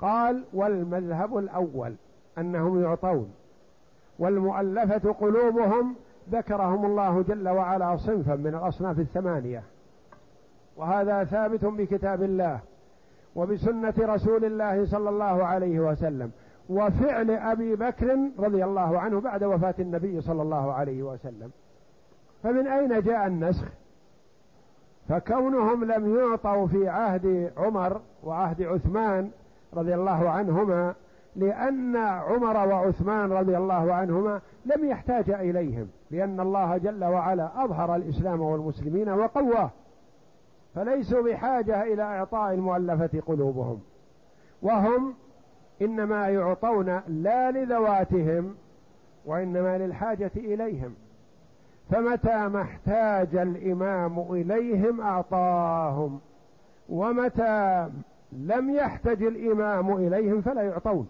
قال 0.00 0.44
والمذهب 0.52 1.38
الأول 1.38 1.94
أنهم 2.38 2.82
يعطون 2.82 3.32
والمؤلفة 4.18 5.12
قلوبهم 5.12 5.94
ذكرهم 6.30 6.86
الله 6.86 7.22
جل 7.22 7.48
وعلا 7.48 7.96
صنفا 7.96 8.34
من 8.34 8.54
الأصناف 8.54 8.98
الثمانية. 8.98 9.62
وهذا 10.76 11.24
ثابت 11.24 11.64
بكتاب 11.64 12.22
الله 12.22 12.60
وبسنة 13.36 13.94
رسول 13.98 14.44
الله 14.44 14.86
صلى 14.86 15.08
الله 15.08 15.44
عليه 15.44 15.80
وسلم 15.80 16.30
وفعل 16.68 17.30
أبي 17.30 17.76
بكر 17.76 18.18
رضي 18.38 18.64
الله 18.64 18.98
عنه 18.98 19.20
بعد 19.20 19.44
وفاة 19.44 19.74
النبي 19.78 20.20
صلى 20.20 20.42
الله 20.42 20.72
عليه 20.72 21.02
وسلم. 21.02 21.50
فمن 22.42 22.66
أين 22.66 23.00
جاء 23.00 23.26
النسخ؟ 23.26 23.64
فكونهم 25.08 25.84
لم 25.84 26.16
يعطوا 26.18 26.66
في 26.66 26.88
عهد 26.88 27.52
عمر 27.56 28.00
وعهد 28.24 28.62
عثمان 28.62 29.30
رضي 29.74 29.94
الله 29.94 30.30
عنهما 30.30 30.94
لأن 31.36 31.96
عمر 31.96 32.56
وعثمان 32.56 33.32
رضي 33.32 33.56
الله 33.56 33.94
عنهما 33.94 34.40
لم 34.66 34.84
يحتاج 34.84 35.30
إليهم. 35.30 35.88
لأن 36.10 36.40
الله 36.40 36.76
جل 36.76 37.04
وعلا 37.04 37.64
أظهر 37.64 37.96
الإسلام 37.96 38.40
والمسلمين 38.40 39.08
وقواه. 39.08 39.70
فليسوا 40.74 41.22
بحاجة 41.22 41.82
إلى 41.82 42.02
إعطاء 42.02 42.54
المؤلفة 42.54 43.20
قلوبهم. 43.26 43.80
وهم 44.62 45.14
إنما 45.82 46.28
يعطون 46.28 47.00
لا 47.08 47.50
لذواتهم 47.50 48.54
وإنما 49.26 49.78
للحاجة 49.78 50.30
إليهم. 50.36 50.94
فمتى 51.90 52.48
ما 52.48 52.62
احتاج 52.62 53.36
الإمام 53.36 54.18
إليهم 54.18 55.00
أعطاهم. 55.00 56.20
ومتى 56.88 57.88
لم 58.32 58.70
يحتج 58.70 59.22
الإمام 59.22 59.92
إليهم 59.92 60.40
فلا 60.40 60.62
يعطون. 60.62 61.08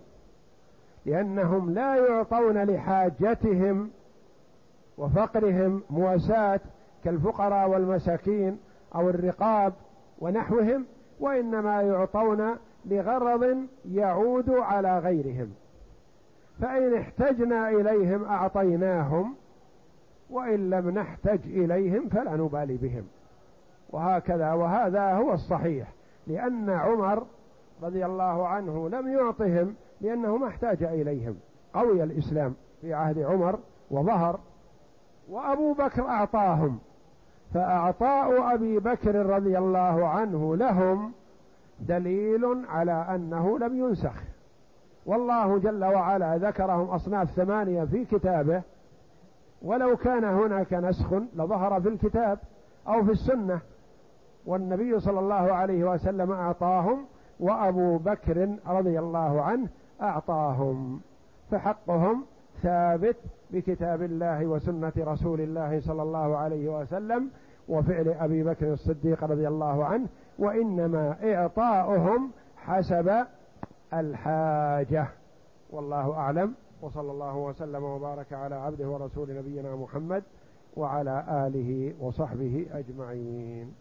لأنهم 1.07 1.71
لا 1.71 1.97
يعطون 1.97 2.65
لحاجتهم 2.65 3.91
وفقرهم 4.99 5.83
مواساة 5.91 6.61
كالفقراء 7.05 7.69
والمساكين 7.71 8.59
أو 8.95 9.11
الرقاب 9.11 9.73
ونحوهم 10.19 10.87
وإنما 11.21 11.83
يعطون 11.83 12.57
لغرض 12.87 13.67
يعود 13.91 14.51
على 14.51 14.99
غيرهم. 14.99 15.53
فإن 16.61 16.95
احتجنا 16.95 17.69
إليهم 17.69 18.25
أعطيناهم 18.25 19.35
وإن 20.31 20.71
لم 20.71 20.91
نحتج 20.91 21.41
إليهم 21.45 22.09
فلا 22.09 22.37
نبالي 22.37 22.77
بهم. 22.77 23.05
وهكذا 23.91 24.53
وهذا 24.53 25.13
هو 25.13 25.33
الصحيح 25.33 25.93
لأن 26.27 26.71
عمر 26.71 27.27
رضي 27.83 28.07
الله 28.07 28.49
عنه 28.49 28.89
لم 28.89 29.09
يعطهم 29.09 29.75
لأنه 30.01 30.37
ما 30.37 30.49
احتاج 30.49 30.83
إليهم. 30.83 31.37
قوي 31.75 32.03
الإسلام 32.03 32.55
في 32.81 32.95
عهد 32.95 33.19
عمر 33.19 33.59
وظهر 33.91 34.41
وأبو 35.31 35.73
بكر 35.73 36.09
أعطاهم 36.09 36.79
فأعطاء 37.55 38.55
أبي 38.55 38.79
بكر 38.79 39.27
رضي 39.27 39.59
الله 39.59 40.09
عنه 40.09 40.57
لهم 40.57 41.13
دليل 41.81 42.65
على 42.69 42.93
أنه 42.93 43.59
لم 43.59 43.79
ينسخ. 43.79 44.23
والله 45.07 45.59
جل 45.59 45.85
وعلا 45.85 46.37
ذكرهم 46.37 46.91
أصناف 46.91 47.31
ثمانية 47.31 47.85
في 47.85 48.05
كتابه 48.05 48.63
ولو 49.63 49.97
كان 49.97 50.25
هناك 50.25 50.73
نسخ 50.73 51.13
لظهر 51.13 51.81
في 51.81 51.89
الكتاب 51.89 52.39
أو 52.89 53.05
في 53.05 53.11
السنة. 53.11 53.61
والنبي 54.47 55.01
صلى 55.01 55.21
الله 55.21 55.53
عليه 55.53 55.85
وسلم 55.85 56.33
أعطاهم 56.33 57.05
وأبو 57.41 57.99
بكر 57.99 58.57
رضي 58.67 58.99
الله 58.99 59.43
عنه 59.43 59.69
أعطاهم 60.03 61.01
فحقهم 61.51 62.25
ثابت 62.63 63.17
بكتاب 63.51 64.03
الله 64.03 64.47
وسنة 64.47 64.93
رسول 64.99 65.41
الله 65.41 65.81
صلى 65.81 66.03
الله 66.03 66.37
عليه 66.37 66.81
وسلم 66.81 67.31
وفعل 67.69 68.09
أبي 68.09 68.43
بكر 68.43 68.73
الصديق 68.73 69.25
رضي 69.25 69.49
الله 69.49 69.85
عنه 69.85 70.07
وإنما 70.39 71.17
إعطاؤهم 71.35 72.31
حسب 72.57 73.27
الحاجة. 73.95 75.07
والله 75.71 76.15
أعلم. 76.15 76.55
وصلى 76.83 77.13
الله 77.13 77.37
وسلم 77.37 77.85
وبارك 77.85 78.33
على 78.33 78.55
عبده 78.55 78.89
ورسول 78.89 79.37
نبينا 79.37 79.77
محمد 79.77 80.23
وعلى 80.77 81.25
آله 81.47 81.95
وصحبه 82.01 82.67
أجمعين. 82.73 83.75